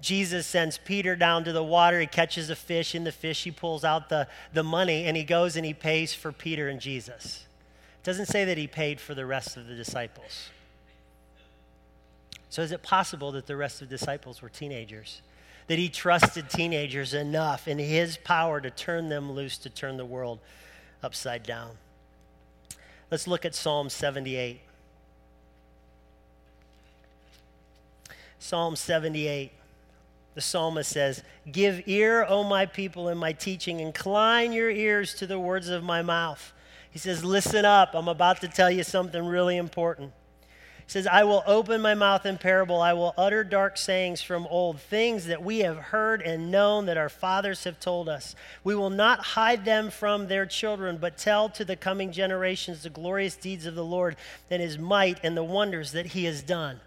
Jesus 0.00 0.46
sends 0.46 0.78
Peter 0.78 1.14
down 1.14 1.44
to 1.44 1.52
the 1.52 1.62
water. 1.62 2.00
He 2.00 2.06
catches 2.06 2.48
a 2.48 2.56
fish. 2.56 2.94
In 2.94 3.04
the 3.04 3.12
fish, 3.12 3.44
he 3.44 3.50
pulls 3.50 3.84
out 3.84 4.08
the, 4.08 4.28
the 4.54 4.64
money 4.64 5.04
and 5.04 5.14
he 5.14 5.24
goes 5.24 5.56
and 5.56 5.66
he 5.66 5.74
pays 5.74 6.14
for 6.14 6.32
Peter 6.32 6.70
and 6.70 6.80
Jesus. 6.80 7.44
Doesn't 8.04 8.26
say 8.26 8.44
that 8.44 8.58
he 8.58 8.66
paid 8.66 9.00
for 9.00 9.14
the 9.14 9.26
rest 9.26 9.56
of 9.56 9.66
the 9.66 9.74
disciples. 9.74 10.50
So, 12.50 12.62
is 12.62 12.70
it 12.70 12.82
possible 12.82 13.32
that 13.32 13.46
the 13.46 13.56
rest 13.56 13.82
of 13.82 13.88
the 13.88 13.96
disciples 13.96 14.40
were 14.40 14.50
teenagers? 14.50 15.22
That 15.66 15.78
he 15.78 15.88
trusted 15.88 16.50
teenagers 16.50 17.14
enough 17.14 17.66
in 17.66 17.78
his 17.78 18.18
power 18.18 18.60
to 18.60 18.70
turn 18.70 19.08
them 19.08 19.32
loose, 19.32 19.58
to 19.58 19.70
turn 19.70 19.96
the 19.96 20.04
world 20.04 20.38
upside 21.02 21.42
down? 21.42 21.70
Let's 23.10 23.26
look 23.26 23.44
at 23.44 23.54
Psalm 23.54 23.88
78. 23.88 24.60
Psalm 28.38 28.76
78. 28.76 29.50
The 30.34 30.40
psalmist 30.40 30.90
says, 30.90 31.22
Give 31.50 31.82
ear, 31.86 32.26
O 32.28 32.44
my 32.44 32.66
people, 32.66 33.08
in 33.08 33.16
my 33.16 33.32
teaching. 33.32 33.80
Incline 33.80 34.52
your 34.52 34.70
ears 34.70 35.14
to 35.14 35.26
the 35.26 35.38
words 35.38 35.70
of 35.70 35.82
my 35.82 36.02
mouth. 36.02 36.52
He 36.94 37.00
says, 37.00 37.24
Listen 37.24 37.64
up. 37.64 37.90
I'm 37.94 38.06
about 38.06 38.40
to 38.42 38.48
tell 38.48 38.70
you 38.70 38.84
something 38.84 39.26
really 39.26 39.56
important. 39.56 40.12
He 40.86 40.92
says, 40.92 41.08
I 41.08 41.24
will 41.24 41.42
open 41.44 41.80
my 41.80 41.94
mouth 41.94 42.24
in 42.24 42.38
parable. 42.38 42.80
I 42.80 42.92
will 42.92 43.14
utter 43.18 43.42
dark 43.42 43.76
sayings 43.76 44.22
from 44.22 44.46
old, 44.46 44.80
things 44.80 45.26
that 45.26 45.42
we 45.42 45.58
have 45.60 45.76
heard 45.76 46.22
and 46.22 46.52
known 46.52 46.86
that 46.86 46.96
our 46.96 47.08
fathers 47.08 47.64
have 47.64 47.80
told 47.80 48.08
us. 48.08 48.36
We 48.62 48.76
will 48.76 48.90
not 48.90 49.18
hide 49.18 49.64
them 49.64 49.90
from 49.90 50.28
their 50.28 50.46
children, 50.46 50.98
but 50.98 51.18
tell 51.18 51.48
to 51.48 51.64
the 51.64 51.74
coming 51.74 52.12
generations 52.12 52.84
the 52.84 52.90
glorious 52.90 53.34
deeds 53.34 53.66
of 53.66 53.74
the 53.74 53.84
Lord 53.84 54.14
and 54.48 54.62
his 54.62 54.78
might 54.78 55.18
and 55.24 55.36
the 55.36 55.42
wonders 55.42 55.90
that 55.92 56.06
he 56.06 56.26
has 56.26 56.44
done 56.44 56.80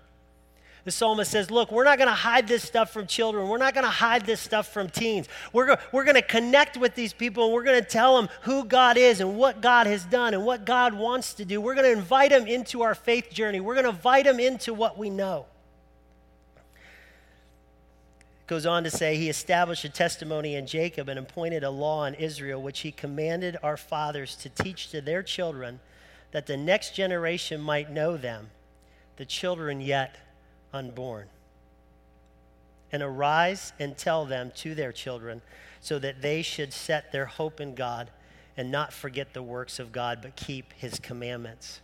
the 0.88 0.92
psalmist 0.94 1.30
says, 1.30 1.52
Look, 1.52 1.70
we're 1.70 1.84
not 1.84 1.98
going 1.98 2.08
to 2.08 2.14
hide 2.14 2.48
this 2.48 2.64
stuff 2.64 2.94
from 2.94 3.08
children. 3.08 3.50
We're 3.50 3.58
not 3.58 3.74
going 3.74 3.84
to 3.84 3.90
hide 3.90 4.26
this 4.26 4.40
stuff 4.40 4.72
from 4.72 4.88
teens. 4.88 5.28
We're, 5.52 5.78
we're 5.92 6.06
going 6.06 6.16
to 6.16 6.22
connect 6.22 6.78
with 6.78 6.96
these 6.96 7.12
people 7.12 7.44
and 7.44 7.54
we're 7.54 7.66
going 7.66 7.84
to 7.84 7.86
tell 7.86 8.16
them 8.16 8.30
who 8.44 8.64
God 8.64 8.96
is 8.96 9.20
and 9.20 9.36
what 9.36 9.60
God 9.60 9.86
has 9.86 10.06
done 10.06 10.34
and 10.34 10.46
what 10.46 10.64
God 10.64 10.94
wants 10.94 11.34
to 11.34 11.44
do. 11.44 11.60
We're 11.60 11.76
going 11.76 11.94
to 11.94 12.00
invite 12.00 12.30
them 12.30 12.48
into 12.48 12.84
our 12.84 12.96
faith 12.96 13.30
journey. 13.30 13.60
We're 13.60 13.74
going 13.74 13.84
to 13.84 13.90
invite 13.90 14.24
them 14.24 14.40
into 14.40 14.74
what 14.74 14.98
we 14.98 15.10
know. 15.10 15.48
goes 18.48 18.66
on 18.66 18.86
to 18.86 18.90
say, 18.90 19.18
He 19.18 19.28
established 19.28 19.84
a 19.84 19.90
testimony 19.90 20.56
in 20.56 20.66
Jacob 20.68 21.10
and 21.10 21.20
appointed 21.20 21.66
a 21.66 21.70
law 21.70 22.06
in 22.06 22.14
Israel, 22.14 22.62
which 22.62 22.80
He 22.80 22.94
commanded 22.94 23.58
our 23.62 23.76
fathers 23.76 24.38
to 24.38 24.48
teach 24.48 24.90
to 24.92 25.02
their 25.02 25.22
children, 25.22 25.82
that 26.32 26.48
the 26.48 26.56
next 26.56 26.96
generation 26.96 27.60
might 27.60 27.92
know 27.92 28.16
them, 28.16 28.52
the 29.18 29.26
children 29.26 29.82
yet 29.82 30.16
unborn. 30.74 31.28
And 32.92 33.04
arise 33.04 33.74
and 33.80 33.98
tell 33.98 34.26
them 34.26 34.52
to 34.58 34.74
their 34.74 34.92
children, 34.92 35.42
so 35.82 36.00
that 36.00 36.22
they 36.22 36.42
should 36.42 36.74
set 36.74 37.12
their 37.12 37.26
hope 37.26 37.62
in 37.62 37.76
God 37.76 38.10
and 38.56 38.72
not 38.72 38.92
forget 38.92 39.34
the 39.34 39.44
works 39.44 39.78
of 39.78 39.92
God, 39.92 40.20
but 40.22 40.36
keep 40.36 40.74
his 40.74 41.00
commandments. 41.00 41.82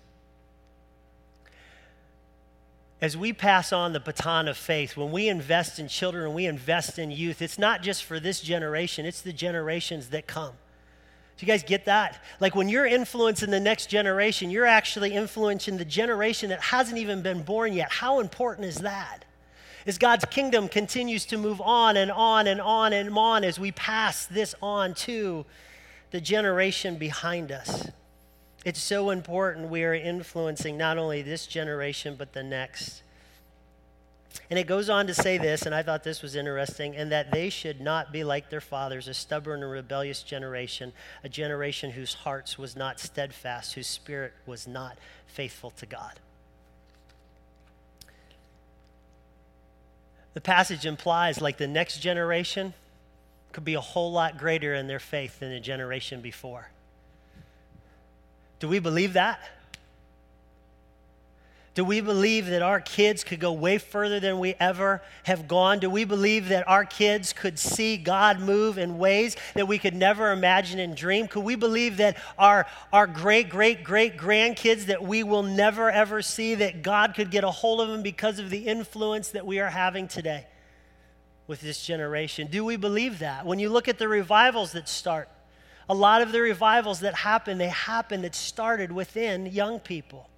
As 3.00 3.18
we 3.18 3.34
pass 3.34 3.74
on 3.74 3.94
the 3.94 4.00
baton 4.00 4.48
of 4.48 4.58
faith, 4.58 4.96
when 4.96 5.12
we 5.12 5.28
invest 5.28 5.78
in 5.78 5.90
children 5.90 6.34
we 6.34 6.46
invest 6.46 6.98
in 6.98 7.12
youth, 7.12 7.42
it's 7.42 7.60
not 7.60 7.82
just 7.82 8.04
for 8.04 8.20
this 8.20 8.40
generation, 8.40 9.06
it's 9.06 9.22
the 9.22 9.34
generations 9.34 10.10
that 10.10 10.26
come. 10.26 10.54
Do 11.38 11.46
you 11.46 11.52
guys 11.52 11.64
get 11.64 11.86
that? 11.86 12.22
Like 12.40 12.56
when 12.56 12.70
you're 12.70 12.86
influencing 12.86 13.50
the 13.50 13.60
next 13.60 13.88
generation, 13.88 14.50
you're 14.50 14.66
actually 14.66 15.14
influencing 15.14 15.78
the 15.78 15.86
generation 15.86 16.50
that 16.50 16.62
hasn't 16.62 16.98
even 16.98 17.22
been 17.22 17.42
born 17.44 17.74
yet. 17.74 17.92
How 17.92 18.20
important 18.20 18.68
is 18.68 18.78
that? 18.78 19.26
As 19.86 19.98
God's 19.98 20.26
kingdom 20.26 20.70
continues 20.70 21.26
to 21.26 21.38
move 21.38 21.60
on 21.60 21.98
and 21.98 22.12
on 22.12 22.48
and 22.48 22.62
on 22.62 22.94
and 22.94 23.18
on 23.18 23.44
as 23.44 23.60
we 23.60 23.72
pass 23.72 24.26
this 24.26 24.56
on 24.62 24.94
to 24.94 25.46
the 26.12 26.22
generation 26.22 26.98
behind 26.98 27.52
us. 27.52 27.90
It's 28.64 28.82
so 28.82 29.10
important 29.10 29.70
we 29.70 29.84
are 29.84 29.94
influencing 29.94 30.78
not 30.78 30.98
only 30.98 31.22
this 31.22 31.48
generation, 31.48 32.16
but 32.18 32.32
the 32.32 32.44
next. 32.44 33.04
And 34.50 34.58
it 34.58 34.68
goes 34.68 34.90
on 34.90 35.08
to 35.08 35.14
say 35.14 35.38
this, 35.38 35.64
and 35.64 35.76
I 35.76 35.84
thought 35.84 36.04
this 36.04 36.22
was 36.22 36.36
interesting, 36.36 36.96
and 36.96 37.12
that 37.12 37.32
they 37.32 37.50
should 37.50 37.80
not 37.80 38.12
be 38.12 38.24
like 38.24 38.50
their 38.50 38.62
fathers, 38.62 39.08
a 39.08 39.14
stubborn 39.14 39.62
and 39.62 39.72
rebellious 39.72 40.24
generation, 40.24 40.94
a 41.24 41.30
generation 41.30 41.92
whose 41.92 42.14
hearts 42.14 42.58
was 42.58 42.76
not 42.76 43.00
steadfast, 43.00 43.74
whose 43.74 43.88
spirit 43.88 44.34
was 44.46 44.68
not 44.68 44.98
faithful 45.28 45.72
to 45.72 45.86
God. 45.86 46.20
The 50.34 50.42
passage 50.42 50.86
implies 50.86 51.42
like 51.42 51.58
the 51.58 51.68
next 51.68 52.00
generation 52.00 52.74
could 53.52 53.64
be 53.64 53.76
a 53.76 53.82
whole 53.82 54.12
lot 54.12 54.38
greater 54.40 54.74
in 54.74 54.88
their 54.88 55.00
faith 55.00 55.40
than 55.40 55.52
the 55.52 55.60
generation 55.60 56.22
before. 56.22 56.70
Do 58.60 58.68
we 58.68 58.80
believe 58.80 59.14
that? 59.14 59.40
Do 61.76 61.84
we 61.84 62.02
believe 62.02 62.46
that 62.48 62.62
our 62.62 62.80
kids 62.80 63.24
could 63.24 63.40
go 63.40 63.52
way 63.52 63.80
further 63.80 64.20
than 64.20 64.38
we 64.38 64.54
ever 64.60 65.02
have 65.24 65.48
gone? 65.48 65.80
Do 65.80 65.90
we 65.90 66.06
believe 66.06 66.50
that 66.50 66.68
our 66.68 66.86
kids 66.86 67.34
could 67.34 67.58
see 67.58 67.98
God 67.98 68.40
move 68.40 68.78
in 68.78 69.00
ways 69.00 69.36
that 69.56 69.68
we 69.68 69.80
could 69.80 69.96
never 69.96 70.32
imagine 70.32 70.80
and 70.80 70.96
dream? 70.96 71.28
Could 71.28 71.44
we 71.44 71.56
believe 71.56 71.98
that 71.98 72.18
our, 72.38 72.68
our 72.92 73.08
great, 73.08 73.50
great, 73.50 73.84
great 73.84 74.18
grandkids 74.18 74.86
that 74.86 75.02
we 75.02 75.24
will 75.24 75.42
never 75.42 75.90
ever 75.90 76.22
see, 76.22 76.54
that 76.56 76.84
God 76.84 77.16
could 77.16 77.32
get 77.32 77.44
a 77.44 77.50
hold 77.50 77.82
of 77.82 77.88
them 77.88 78.04
because 78.04 78.38
of 78.38 78.52
the 78.52 78.68
influence 78.68 79.30
that 79.30 79.46
we 79.46 79.60
are 79.60 79.70
having 79.70 80.08
today 80.08 80.46
with 81.48 81.62
this 81.62 81.84
generation? 81.84 82.50
Do 82.52 82.64
we 82.64 82.76
believe 82.76 83.18
that? 83.18 83.48
When 83.48 83.58
you 83.58 83.70
look 83.70 83.88
at 83.88 83.98
the 83.98 84.08
revivals 84.08 84.74
that 84.74 84.88
start, 84.88 85.28
a 85.90 85.96
lot 85.96 86.22
of 86.22 86.32
the 86.32 86.40
revivals 86.40 87.00
that 87.00 87.16
happen, 87.16 87.58
they 87.58 87.70
happen 87.70 88.22
that 88.22 88.36
started 88.36 88.92
within 88.92 89.48
young 89.48 89.80
people. 89.80 90.30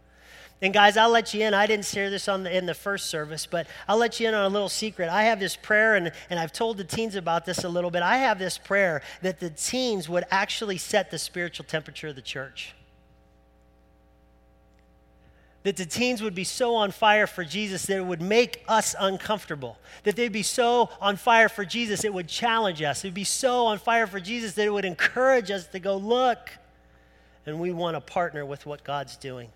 And 0.61 0.73
guys, 0.73 0.95
I'll 0.95 1.09
let 1.09 1.33
you 1.33 1.41
in. 1.41 1.53
I 1.53 1.67
didn't 1.67 1.85
share 1.85 2.09
this 2.09 2.27
on 2.27 2.43
the, 2.43 2.55
in 2.55 2.65
the 2.65 2.73
first 2.73 3.07
service, 3.07 3.45
but 3.45 3.67
I'll 3.87 3.97
let 3.97 4.19
you 4.19 4.27
in 4.27 4.33
on 4.33 4.45
a 4.45 4.49
little 4.49 4.69
secret. 4.69 5.09
I 5.09 5.23
have 5.23 5.39
this 5.39 5.55
prayer, 5.55 5.95
and, 5.95 6.11
and 6.29 6.39
I've 6.39 6.53
told 6.53 6.77
the 6.77 6.83
teens 6.85 7.15
about 7.15 7.45
this 7.45 7.63
a 7.65 7.69
little 7.69 7.91
bit. 7.91 8.01
I 8.01 8.17
have 8.17 8.39
this 8.39 8.57
prayer 8.57 9.01
that 9.21 9.39
the 9.39 9.49
teens 9.49 10.07
would 10.07 10.23
actually 10.31 10.77
set 10.77 11.11
the 11.11 11.19
spiritual 11.19 11.65
temperature 11.65 12.07
of 12.07 12.15
the 12.15 12.21
church. 12.21 12.73
That 15.63 15.75
the 15.75 15.85
teens 15.85 16.21
would 16.21 16.35
be 16.35 16.43
so 16.43 16.75
on 16.75 16.91
fire 16.91 17.27
for 17.27 17.43
Jesus 17.43 17.87
that 17.87 17.97
it 17.97 18.05
would 18.05 18.21
make 18.21 18.63
us 18.67 18.95
uncomfortable. 18.97 19.77
That 20.03 20.15
they'd 20.15 20.31
be 20.31 20.43
so 20.43 20.89
on 21.01 21.17
fire 21.17 21.49
for 21.49 21.65
Jesus, 21.65 22.05
it 22.05 22.13
would 22.13 22.27
challenge 22.27 22.81
us. 22.81 23.03
It'd 23.03 23.15
be 23.15 23.23
so 23.23 23.65
on 23.65 23.79
fire 23.79 24.07
for 24.07 24.19
Jesus 24.19 24.53
that 24.53 24.65
it 24.65 24.71
would 24.71 24.85
encourage 24.85 25.51
us 25.51 25.67
to 25.67 25.79
go, 25.79 25.97
look. 25.97 26.51
And 27.45 27.59
we 27.59 27.71
want 27.71 27.95
to 27.95 28.01
partner 28.01 28.45
with 28.45 28.65
what 28.65 28.83
God's 28.83 29.17
doing. 29.17 29.49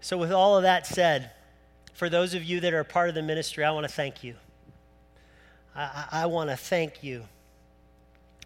So, 0.00 0.16
with 0.16 0.32
all 0.32 0.56
of 0.56 0.62
that 0.62 0.86
said, 0.86 1.30
for 1.92 2.08
those 2.08 2.34
of 2.34 2.44
you 2.44 2.60
that 2.60 2.72
are 2.72 2.84
part 2.84 3.08
of 3.08 3.14
the 3.14 3.22
ministry, 3.22 3.64
I 3.64 3.72
want 3.72 3.86
to 3.86 3.92
thank 3.92 4.22
you. 4.22 4.36
I, 5.74 6.06
I 6.12 6.26
want 6.26 6.50
to 6.50 6.56
thank 6.56 7.02
you. 7.02 7.24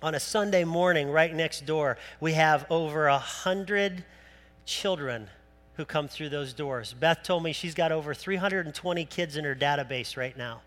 On 0.03 0.15
a 0.15 0.21
Sunday 0.21 0.65
morning, 0.65 1.11
right 1.11 1.33
next 1.35 1.67
door, 1.67 1.99
we 2.21 2.33
have 2.33 2.67
over 2.71 3.07
a 3.07 3.19
hundred 3.19 4.05
children 4.65 5.29
who 5.75 5.85
come 5.85 6.09
through 6.09 6.31
those 6.31 6.53
doors. 6.53 6.95
Beth 6.99 7.23
told 7.23 7.43
me 7.43 7.53
she's 7.53 7.75
got 7.75 7.93
over 7.93 8.15
320 8.15 9.05
kids 9.05 9.37
in 9.37 9.45
her 9.45 9.55
database 9.55 10.17
right 10.17 10.37
now. 10.37 10.63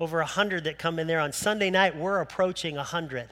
Over 0.00 0.18
100 0.18 0.64
that 0.64 0.78
come 0.78 0.98
in 0.98 1.06
there. 1.06 1.20
On 1.20 1.32
Sunday 1.32 1.70
night, 1.70 1.96
we're 1.96 2.20
approaching 2.20 2.76
100 2.76 3.30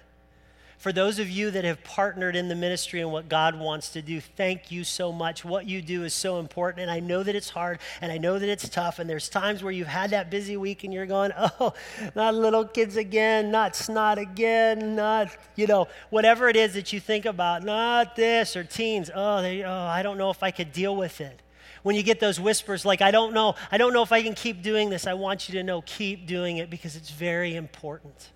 for 0.80 0.94
those 0.94 1.18
of 1.18 1.28
you 1.28 1.50
that 1.50 1.64
have 1.64 1.84
partnered 1.84 2.34
in 2.34 2.48
the 2.48 2.54
ministry 2.54 3.02
and 3.02 3.12
what 3.12 3.28
God 3.28 3.54
wants 3.54 3.90
to 3.90 4.00
do, 4.00 4.18
thank 4.18 4.72
you 4.72 4.82
so 4.82 5.12
much. 5.12 5.44
What 5.44 5.68
you 5.68 5.82
do 5.82 6.04
is 6.04 6.14
so 6.14 6.38
important. 6.38 6.80
And 6.80 6.90
I 6.90 7.00
know 7.00 7.22
that 7.22 7.36
it's 7.36 7.50
hard 7.50 7.80
and 8.00 8.10
I 8.10 8.16
know 8.16 8.38
that 8.38 8.48
it's 8.48 8.66
tough. 8.66 8.98
And 8.98 9.08
there's 9.08 9.28
times 9.28 9.62
where 9.62 9.72
you've 9.72 9.86
had 9.86 10.08
that 10.10 10.30
busy 10.30 10.56
week 10.56 10.82
and 10.82 10.90
you're 10.90 11.04
going, 11.04 11.32
oh, 11.38 11.74
not 12.16 12.34
little 12.34 12.64
kids 12.64 12.96
again, 12.96 13.50
not 13.50 13.76
snot 13.76 14.16
again, 14.16 14.96
not, 14.96 15.28
you 15.54 15.66
know, 15.66 15.86
whatever 16.08 16.48
it 16.48 16.56
is 16.56 16.72
that 16.72 16.94
you 16.94 16.98
think 16.98 17.26
about, 17.26 17.62
not 17.62 18.16
this 18.16 18.56
or 18.56 18.64
teens. 18.64 19.10
Oh, 19.14 19.42
they, 19.42 19.62
oh 19.62 19.70
I 19.70 20.02
don't 20.02 20.16
know 20.16 20.30
if 20.30 20.42
I 20.42 20.50
could 20.50 20.72
deal 20.72 20.96
with 20.96 21.20
it 21.20 21.42
when 21.82 21.94
you 21.94 22.02
get 22.02 22.20
those 22.20 22.38
whispers 22.38 22.84
like 22.84 23.00
i 23.00 23.10
don't 23.10 23.32
know 23.32 23.54
i 23.72 23.78
don't 23.78 23.94
know 23.94 24.02
if 24.02 24.12
i 24.12 24.20
can 24.20 24.34
keep 24.34 24.60
doing 24.60 24.90
this 24.90 25.06
i 25.06 25.14
want 25.14 25.48
you 25.48 25.54
to 25.54 25.62
know 25.62 25.80
keep 25.86 26.26
doing 26.26 26.58
it 26.58 26.68
because 26.68 26.94
it's 26.94 27.08
very 27.08 27.56
important 27.56 28.28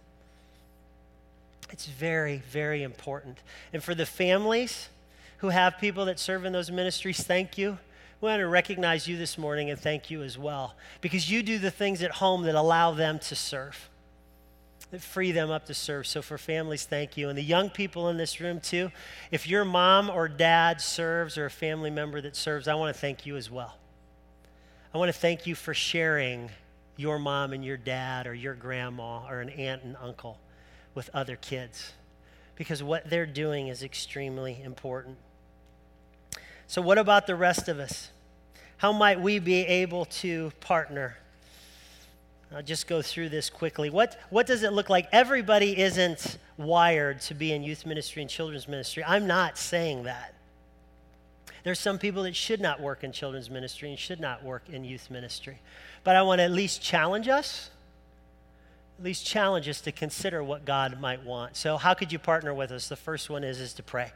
it's 1.75 1.87
very, 1.87 2.41
very 2.51 2.85
important. 2.85 3.39
And 3.73 3.83
for 3.83 3.97
the 3.97 4.07
families 4.07 4.91
who 5.39 5.49
have 5.49 5.77
people 5.81 6.05
that 6.05 6.21
serve 6.21 6.45
in 6.45 6.53
those 6.53 6.71
ministries, 6.71 7.25
thank 7.25 7.59
you. 7.59 7.79
We 8.21 8.29
want 8.29 8.39
to 8.39 8.47
recognize 8.47 9.09
you 9.09 9.17
this 9.17 9.37
morning 9.37 9.71
and 9.71 9.81
thank 9.81 10.09
you 10.09 10.23
as 10.23 10.39
well 10.39 10.77
because 11.01 11.29
you 11.29 11.43
do 11.43 11.59
the 11.59 11.73
things 11.73 12.01
at 12.01 12.13
home 12.13 12.45
that 12.45 12.55
allow 12.55 12.93
them 12.93 13.19
to 13.19 13.35
serve, 13.35 13.91
that 14.93 15.01
free 15.01 15.33
them 15.33 15.51
up 15.51 15.67
to 15.67 15.75
serve. 15.75 16.07
So, 16.07 16.23
for 16.23 16.39
families, 16.39 16.85
thank 16.85 17.17
you. 17.17 17.29
And 17.29 17.37
the 17.37 17.43
young 17.43 17.71
people 17.71 18.09
in 18.09 18.19
this 18.19 18.41
room, 18.41 18.61
too, 18.61 18.93
if 19.33 19.49
your 19.49 19.65
mom 19.65 20.11
or 20.11 20.29
dad 20.29 20.81
serves 20.81 21.37
or 21.37 21.47
a 21.47 21.51
family 21.51 21.91
member 21.91 22.21
that 22.21 22.37
serves, 22.37 22.69
I 22.69 22.77
want 22.77 22.95
to 22.95 23.01
thank 23.01 23.27
you 23.27 23.37
as 23.37 23.51
well. 23.51 23.77
I 24.95 24.99
want 24.99 25.13
to 25.13 25.19
thank 25.19 25.45
you 25.45 25.57
for 25.57 25.75
sharing 25.75 26.51
your 26.97 27.19
mom 27.19 27.53
and 27.53 27.65
your 27.65 27.77
dad 27.77 28.29
or 28.29 28.35
your 28.35 28.55
grandma 28.55 29.29
or 29.29 29.41
an 29.41 29.49
aunt 29.49 29.83
and 29.83 29.97
uncle 30.01 30.39
with 30.95 31.11
other 31.13 31.37
kids 31.37 31.93
because 32.57 32.83
what 32.83 33.09
they're 33.11 33.27
doing 33.27 33.69
is 33.69 33.83
extremely 33.83 34.61
important. 34.63 35.17
So, 36.67 36.81
what 36.81 36.99
about 36.99 37.27
the 37.27 37.37
rest 37.37 37.69
of 37.69 37.79
us? 37.79 38.11
How 38.79 38.93
might 38.93 39.21
we 39.21 39.39
be 39.39 39.67
able 39.67 40.05
to 40.07 40.53
partner? 40.61 41.17
I'll 42.55 42.63
just 42.63 42.87
go 42.87 43.03
through 43.03 43.31
this 43.31 43.51
quickly. 43.51 43.91
What, 43.91 44.19
what 44.31 44.47
does 44.47 44.63
it 44.63 44.73
look 44.73 44.89
like? 44.89 45.09
Everybody 45.11 45.77
isn't 45.77 46.39
wired 46.57 47.21
to 47.23 47.35
be 47.35 47.53
in 47.53 47.65
youth 47.65 47.85
ministry 47.85 48.23
and 48.23 48.31
children's 48.31 48.69
ministry. 48.69 49.03
I'm 49.05 49.27
not 49.27 49.59
saying 49.59 50.05
that. 50.05 50.35
There's 51.65 51.81
some 51.81 51.99
people 51.99 52.23
that 52.25 52.37
should 52.37 52.61
not 52.61 52.81
work 52.81 53.03
in 53.03 53.11
children's 53.11 53.51
ministry 53.51 53.89
and 53.91 53.99
should 53.99 54.21
not 54.21 54.45
work 54.45 54.69
in 54.71 54.85
youth 54.85 55.11
ministry. 55.11 55.59
But 56.05 56.15
I 56.15 56.23
want 56.23 56.39
to 56.39 56.45
at 56.45 56.53
least 56.53 56.83
challenge 56.83 57.27
us 57.27 57.71
at 58.99 59.05
least 59.05 59.27
challenge 59.27 59.69
us 59.69 59.81
to 59.83 59.93
consider 59.93 60.43
what 60.43 60.65
God 60.65 61.01
might 61.01 61.25
want. 61.25 61.57
So, 61.57 61.77
how 61.77 61.95
could 61.95 62.13
you 62.13 62.19
partner 62.19 62.55
with 62.55 62.71
us? 62.71 62.89
The 62.89 62.97
first 62.97 63.29
one 63.29 63.43
is, 63.43 63.61
is 63.61 63.73
to 63.75 63.83
pray. 63.83 64.13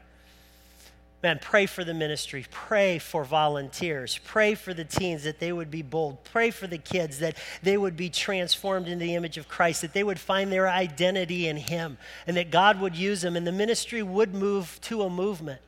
Man, 1.21 1.37
pray 1.41 1.65
for 1.65 1.83
the 1.83 1.93
ministry. 1.93 2.45
Pray 2.49 2.97
for 2.97 3.25
volunteers. 3.25 4.17
Pray 4.23 4.55
for 4.55 4.73
the 4.73 4.85
teens 4.85 5.25
that 5.25 5.39
they 5.39 5.51
would 5.51 5.69
be 5.69 5.81
bold. 5.81 6.23
Pray 6.23 6.49
for 6.49 6.65
the 6.65 6.77
kids 6.77 7.19
that 7.19 7.35
they 7.61 7.75
would 7.75 7.97
be 7.97 8.09
transformed 8.09 8.87
into 8.87 9.03
the 9.03 9.15
image 9.15 9.37
of 9.37 9.49
Christ, 9.49 9.81
that 9.81 9.91
they 9.91 10.03
would 10.03 10.19
find 10.19 10.49
their 10.49 10.69
identity 10.69 11.49
in 11.49 11.57
Him, 11.57 11.97
and 12.25 12.37
that 12.37 12.51
God 12.51 12.79
would 12.79 12.95
use 12.95 13.21
them, 13.21 13.35
and 13.35 13.45
the 13.45 13.51
ministry 13.51 14.01
would 14.01 14.33
move 14.33 14.79
to 14.83 15.01
a 15.01 15.09
movement. 15.09 15.61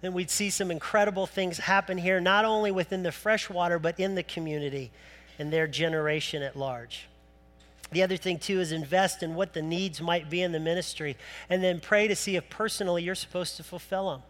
Then 0.00 0.14
we'd 0.14 0.30
see 0.30 0.48
some 0.48 0.70
incredible 0.70 1.26
things 1.26 1.58
happen 1.58 1.98
here, 1.98 2.18
not 2.18 2.46
only 2.46 2.70
within 2.70 3.02
the 3.02 3.12
freshwater, 3.12 3.78
but 3.78 4.00
in 4.00 4.14
the 4.14 4.22
community 4.22 4.92
and 5.38 5.52
their 5.52 5.66
generation 5.66 6.42
at 6.42 6.56
large. 6.56 7.06
The 7.92 8.02
other 8.02 8.16
thing, 8.16 8.38
too, 8.38 8.60
is 8.60 8.72
invest 8.72 9.22
in 9.22 9.34
what 9.34 9.52
the 9.52 9.62
needs 9.62 10.00
might 10.00 10.30
be 10.30 10.42
in 10.42 10.52
the 10.52 10.60
ministry 10.60 11.16
and 11.48 11.62
then 11.62 11.80
pray 11.80 12.06
to 12.08 12.14
see 12.14 12.36
if 12.36 12.48
personally 12.48 13.02
you're 13.02 13.14
supposed 13.14 13.56
to 13.56 13.62
fulfill 13.62 14.10
them. 14.10 14.22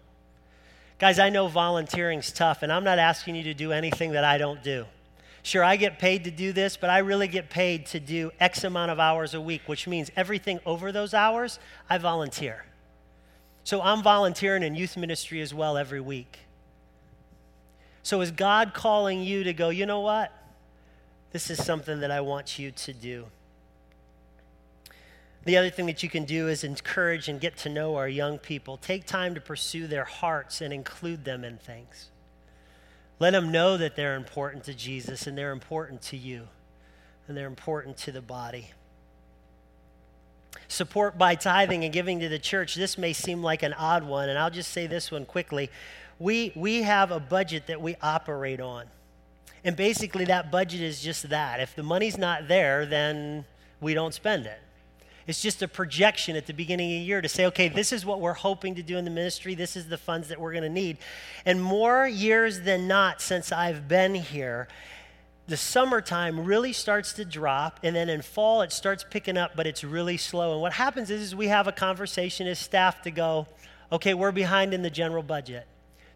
Guys, 0.99 1.19
I 1.19 1.31
know 1.31 1.49
volunteering's 1.49 2.33
tough, 2.33 2.63
and 2.63 2.73
I'm 2.73 2.85
not 2.85 2.99
asking 2.99 3.35
you 3.35 3.43
to 3.45 3.55
do 3.55 3.73
anything 3.73 4.13
that 4.13 4.25
I 4.25 4.39
don't 4.39 4.63
do. 4.63 4.87
Sure, 5.43 5.65
I 5.65 5.77
get 5.77 5.99
paid 5.99 6.25
to 6.25 6.31
do 6.31 6.53
this, 6.53 6.77
but 6.77 6.91
I 6.91 6.99
really 6.99 7.29
get 7.29 7.49
paid 7.49 7.87
to 7.87 8.01
do 8.01 8.31
X 8.39 8.65
amount 8.65 8.91
of 8.91 9.01
hours 9.01 9.33
a 9.33 9.41
week, 9.41 9.63
which 9.67 9.87
means 9.87 10.11
everything 10.15 10.61
over 10.67 10.93
those 10.93 11.15
hours, 11.15 11.59
I 11.89 11.97
volunteer. 11.97 12.67
So 13.65 13.81
I'm 13.81 14.03
volunteering 14.03 14.63
in 14.63 14.75
youth 14.75 14.97
ministry 14.97 15.41
as 15.41 15.55
well 15.55 15.79
every 15.79 16.01
week. 16.01 16.41
So 18.03 18.21
is 18.21 18.31
God 18.31 18.75
calling 18.75 19.23
you 19.23 19.45
to 19.45 19.53
go, 19.53 19.71
you 19.71 19.87
know 19.87 20.01
what? 20.01 20.33
This 21.33 21.51
is 21.51 21.65
something 21.65 22.01
that 22.01 22.11
I 22.11 22.21
want 22.21 22.59
you 22.59 22.71
to 22.73 22.93
do. 22.93 23.27
The 25.45 25.57
other 25.57 25.71
thing 25.71 25.87
that 25.87 26.03
you 26.03 26.11
can 26.11 26.25
do 26.25 26.49
is 26.49 26.65
encourage 26.65 27.29
and 27.29 27.41
get 27.41 27.57
to 27.59 27.69
know 27.69 27.97
our 27.97 28.09
young 28.09 28.39
people. 28.39 28.77
Take 28.77 29.07
time 29.07 29.35
to 29.35 29.41
pursue 29.41 29.87
their 29.87 30.05
hearts 30.05 30.61
and 30.61 30.73
include 30.73 31.25
them 31.25 31.45
in 31.45 31.57
things. 31.57 32.11
Let 33.19 33.31
them 33.31 33.51
know 33.51 33.77
that 33.77 33.97
they're 33.97 34.17
important 34.17 34.65
to 34.65 34.75
Jesus 34.75 35.27
and 35.27 35.37
they're 35.37 35.53
important 35.53 36.03
to 36.03 36.17
you 36.17 36.49
and 37.27 37.37
they're 37.37 37.47
important 37.47 37.97
to 37.99 38.13
the 38.13 38.21
body. 38.21 38.71
Support 40.69 41.17
by 41.17 41.35
tithing 41.35 41.85
and 41.85 41.93
giving 41.93 42.21
to 42.21 42.29
the 42.29 42.39
church. 42.39 42.75
This 42.75 42.99
may 42.99 43.13
seem 43.13 43.43
like 43.43 43.63
an 43.63 43.73
odd 43.73 44.05
one, 44.05 44.29
and 44.29 44.39
I'll 44.39 44.51
just 44.51 44.73
say 44.73 44.87
this 44.87 45.11
one 45.11 45.25
quickly. 45.25 45.71
We, 46.19 46.53
we 46.55 46.83
have 46.83 47.11
a 47.11 47.21
budget 47.21 47.67
that 47.69 47.81
we 47.81 47.97
operate 48.03 48.61
on. 48.61 48.87
And 49.65 49.77
basically, 49.77 50.25
that 50.27 50.51
budget 50.51 50.81
is 50.81 51.01
just 51.01 51.29
that. 51.29 51.61
If 51.61 51.75
the 51.75 51.83
money's 51.83 52.17
not 52.17 52.49
there, 52.49 52.87
then 52.87 53.45
we 53.81 53.95
don't 53.95 54.15
spend 54.15 54.47
it. 54.47 54.61
It's 55.27 55.43
just 55.43 55.63
a 55.63 55.69
projection 55.69 56.37
at 56.37 56.47
the 56.47 56.55
beginning 56.55 56.93
of 56.93 57.01
the 57.01 57.05
year 57.05 57.21
to 57.21 57.29
say, 57.29 57.47
okay, 57.47 57.69
this 57.69 57.93
is 57.93 58.05
what 58.05 58.21
we're 58.21 58.33
hoping 58.33 58.75
to 58.77 58.83
do 58.83 58.97
in 58.97 59.05
the 59.05 59.11
ministry. 59.11 59.55
This 59.55 59.77
is 59.77 59.89
the 59.89 59.99
funds 59.99 60.29
that 60.29 60.41
we're 60.41 60.53
going 60.53 60.65
to 60.65 60.69
need. 60.69 60.99
And 61.45 61.63
more 61.63 62.07
years 62.07 62.61
than 62.61 62.89
not, 62.89 63.21
since 63.21 63.53
I've 63.53 63.87
been 63.87 64.15
here, 64.15 64.69
the 65.47 65.57
summertime 65.57 66.45
really 66.45 66.73
starts 66.73 67.13
to 67.15 67.25
drop, 67.25 67.81
and 67.83 67.95
then 67.95 68.09
in 68.09 68.23
fall 68.23 68.63
it 68.63 68.73
starts 68.73 69.05
picking 69.09 69.37
up, 69.37 69.57
but 69.57 69.67
it's 69.67 69.83
really 69.83 70.17
slow. 70.17 70.53
And 70.53 70.61
what 70.61 70.73
happens 70.73 71.11
is, 71.11 71.23
is 71.23 71.35
we 71.35 71.49
have 71.49 71.67
a 71.67 71.73
conversation 71.73 72.47
as 72.47 72.59
staff 72.59 73.03
to 73.03 73.11
go, 73.11 73.49
okay, 73.91 74.15
we're 74.15 74.33
behind 74.33 74.73
in 74.73 74.83
the 74.83 74.91
general 74.91 75.25
budget. 75.25 75.67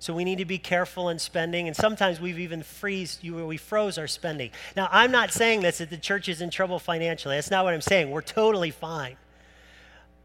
So 0.04 0.12
we 0.12 0.24
need 0.24 0.36
to 0.36 0.44
be 0.44 0.58
careful 0.58 1.08
in 1.08 1.18
spending, 1.18 1.66
and 1.66 1.74
sometimes 1.74 2.20
we've 2.20 2.38
even 2.38 2.62
freeze, 2.62 3.18
we 3.22 3.56
froze 3.56 3.96
our 3.96 4.06
spending. 4.06 4.50
Now, 4.76 4.86
I'm 4.92 5.10
not 5.10 5.32
saying 5.32 5.62
this 5.62 5.78
that 5.78 5.88
the 5.88 5.96
church 5.96 6.28
is 6.28 6.42
in 6.42 6.50
trouble 6.50 6.78
financially. 6.78 7.36
That's 7.36 7.50
not 7.50 7.64
what 7.64 7.72
I'm 7.72 7.80
saying. 7.80 8.10
We're 8.10 8.20
totally 8.20 8.70
fine. 8.70 9.16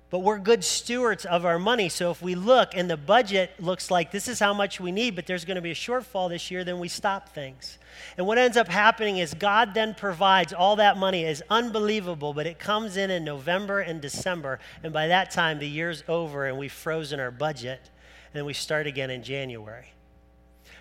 But 0.10 0.20
we're 0.20 0.40
good 0.40 0.66
stewards 0.66 1.24
of 1.24 1.46
our 1.46 1.58
money. 1.58 1.88
So 1.88 2.12
if 2.12 2.22
we 2.22 2.36
look 2.36 2.76
and 2.76 2.90
the 2.90 2.98
budget 2.98 3.52
looks 3.58 3.90
like 3.90 4.12
this 4.12 4.28
is 4.28 4.38
how 4.38 4.54
much 4.54 4.82
we 4.82 4.92
need, 4.92 5.16
but 5.16 5.26
there's 5.26 5.46
going 5.46 5.56
to 5.56 5.62
be 5.62 5.72
a 5.72 5.76
shortfall 5.76 6.28
this 6.28 6.52
year, 6.52 6.66
then 6.66 6.80
we 6.80 6.90
stop 6.90 7.30
things. 7.30 7.78
And 8.18 8.28
what 8.28 8.38
ends 8.38 8.58
up 8.58 8.68
happening 8.68 9.20
is 9.20 9.34
God 9.34 9.74
then 9.74 9.96
provides 9.96 10.52
all 10.52 10.76
that 10.76 10.98
money 10.98 11.24
is 11.24 11.42
unbelievable, 11.50 12.34
but 12.34 12.46
it 12.46 12.60
comes 12.60 12.98
in 12.98 13.10
in 13.12 13.24
November 13.24 13.80
and 13.80 14.02
December, 14.02 14.60
and 14.84 14.92
by 14.92 15.08
that 15.08 15.32
time 15.32 15.58
the 15.58 15.70
year's 15.70 16.04
over 16.10 16.48
and 16.48 16.58
we've 16.58 16.70
frozen 16.70 17.22
our 17.22 17.32
budget, 17.32 17.90
and 18.34 18.46
we 18.46 18.54
start 18.54 18.88
again 18.88 19.10
in 19.10 19.24
January. 19.24 19.94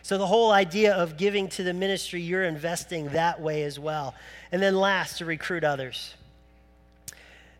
So 0.03 0.17
the 0.17 0.27
whole 0.27 0.53
idea 0.53 0.95
of 0.95 1.17
giving 1.17 1.49
to 1.51 1.63
the 1.63 1.75
ministry, 1.75 2.23
you're 2.23 2.45
investing 2.45 3.09
that 3.11 3.41
way 3.41 3.63
as 3.65 3.79
well. 3.79 4.15
And 4.53 4.63
then 4.63 4.77
last, 4.77 5.19
to 5.19 5.25
recruit 5.25 5.65
others 5.65 6.15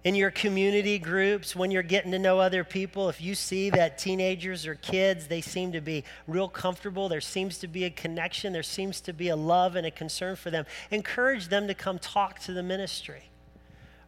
in 0.05 0.15
your 0.15 0.31
community 0.31 0.99
groups, 0.99 1.57
when 1.57 1.71
you're 1.71 1.83
getting 1.83 2.13
to 2.13 2.19
know 2.19 2.39
other 2.39 2.63
people, 2.63 3.09
if 3.09 3.21
you 3.21 3.35
see 3.35 3.69
that 3.69 3.99
teenagers 3.99 4.67
or 4.67 4.77
kids, 4.77 5.27
they 5.27 5.41
seem 5.41 5.73
to 5.73 5.81
be 5.81 6.05
real 6.27 6.49
comfortable, 6.49 7.09
there 7.09 7.21
seems 7.21 7.59
to 7.59 7.67
be 7.67 7.85
a 7.85 7.91
connection, 7.91 8.53
there 8.53 8.63
seems 8.63 9.01
to 9.03 9.13
be 9.13 9.29
a 9.29 9.37
love 9.37 9.75
and 9.75 9.87
a 9.87 9.91
concern 9.91 10.37
for 10.37 10.51
them, 10.51 10.65
encourage 10.91 11.49
them 11.49 11.67
to 11.67 11.75
come 11.75 11.99
talk 11.99 12.39
to 12.39 12.53
the 12.53 12.63
ministry. 12.63 13.25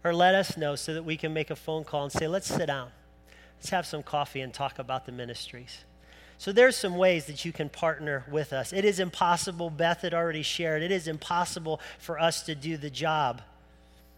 Or 0.02 0.14
let 0.14 0.34
us 0.34 0.56
know 0.56 0.76
so 0.76 0.94
that 0.94 1.02
we 1.02 1.18
can 1.18 1.34
make 1.34 1.50
a 1.50 1.56
phone 1.56 1.84
call 1.84 2.04
and 2.04 2.12
say, 2.12 2.26
let's 2.26 2.46
sit 2.46 2.66
down. 2.66 2.88
Let's 3.60 3.70
have 3.70 3.86
some 3.86 4.02
coffee 4.02 4.40
and 4.40 4.54
talk 4.54 4.78
about 4.78 5.04
the 5.04 5.12
ministries. 5.12 5.84
So 6.38 6.50
there's 6.50 6.74
some 6.76 6.96
ways 6.96 7.26
that 7.26 7.44
you 7.44 7.52
can 7.52 7.68
partner 7.68 8.24
with 8.30 8.54
us. 8.54 8.72
It 8.72 8.86
is 8.86 8.98
impossible, 8.98 9.68
Beth 9.68 10.00
had 10.00 10.14
already 10.14 10.42
shared, 10.42 10.82
it 10.82 10.90
is 10.90 11.06
impossible 11.06 11.78
for 11.98 12.18
us 12.18 12.42
to 12.44 12.54
do 12.54 12.78
the 12.78 12.88
job 12.88 13.42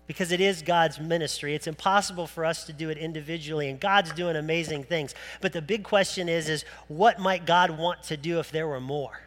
because 0.07 0.31
it 0.31 0.41
is 0.41 0.63
God's 0.63 1.01
ministry. 1.01 1.57
It's 1.57 1.67
impossible 1.67 2.29
for 2.29 2.45
us 2.45 2.65
to 2.67 2.73
do 2.73 2.91
it 2.91 2.99
individually, 2.99 3.69
and 3.69 3.81
God's 3.81 4.13
doing 4.13 4.37
amazing 4.37 4.85
things. 4.85 5.15
But 5.41 5.53
the 5.53 5.63
big 5.63 5.83
question 5.83 6.29
is, 6.29 6.49
is 6.49 6.65
what 6.87 7.19
might 7.19 7.45
God 7.45 7.77
want 7.77 8.05
to 8.05 8.17
do 8.17 8.39
if 8.39 8.53
there 8.53 8.69
were 8.69 8.81
more? 8.81 9.21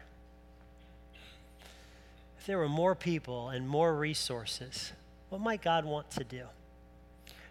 If 2.38 2.46
there 2.46 2.56
were 2.56 2.68
more 2.68 2.94
people 2.94 3.50
and 3.50 3.68
more 3.68 3.94
resources, 3.94 4.92
what 5.28 5.42
might 5.42 5.60
God 5.60 5.84
want 5.84 6.10
to 6.12 6.24
do? 6.24 6.44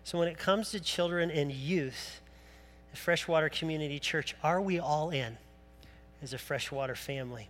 So 0.03 0.18
when 0.18 0.28
it 0.28 0.39
comes 0.39 0.72
to 0.72 0.80
children 0.80 1.30
and 1.30 1.51
youth, 1.51 2.22
at 2.96 3.00
Freshwater 3.00 3.50
Community 3.50 4.00
Church, 4.00 4.36
are 4.41 4.62
we 4.62 4.80
all 4.80 5.10
in 5.10 5.38
as 6.24 6.32
a 6.32 6.38
freshwater 6.38 6.96
family? 6.96 7.50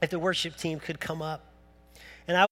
If 0.00 0.08
the 0.08 0.18
worship 0.18 0.56
team 0.56 0.80
could 0.80 0.98
come 0.98 1.20
up. 1.20 1.44
And 2.26 2.38
I 2.38 2.46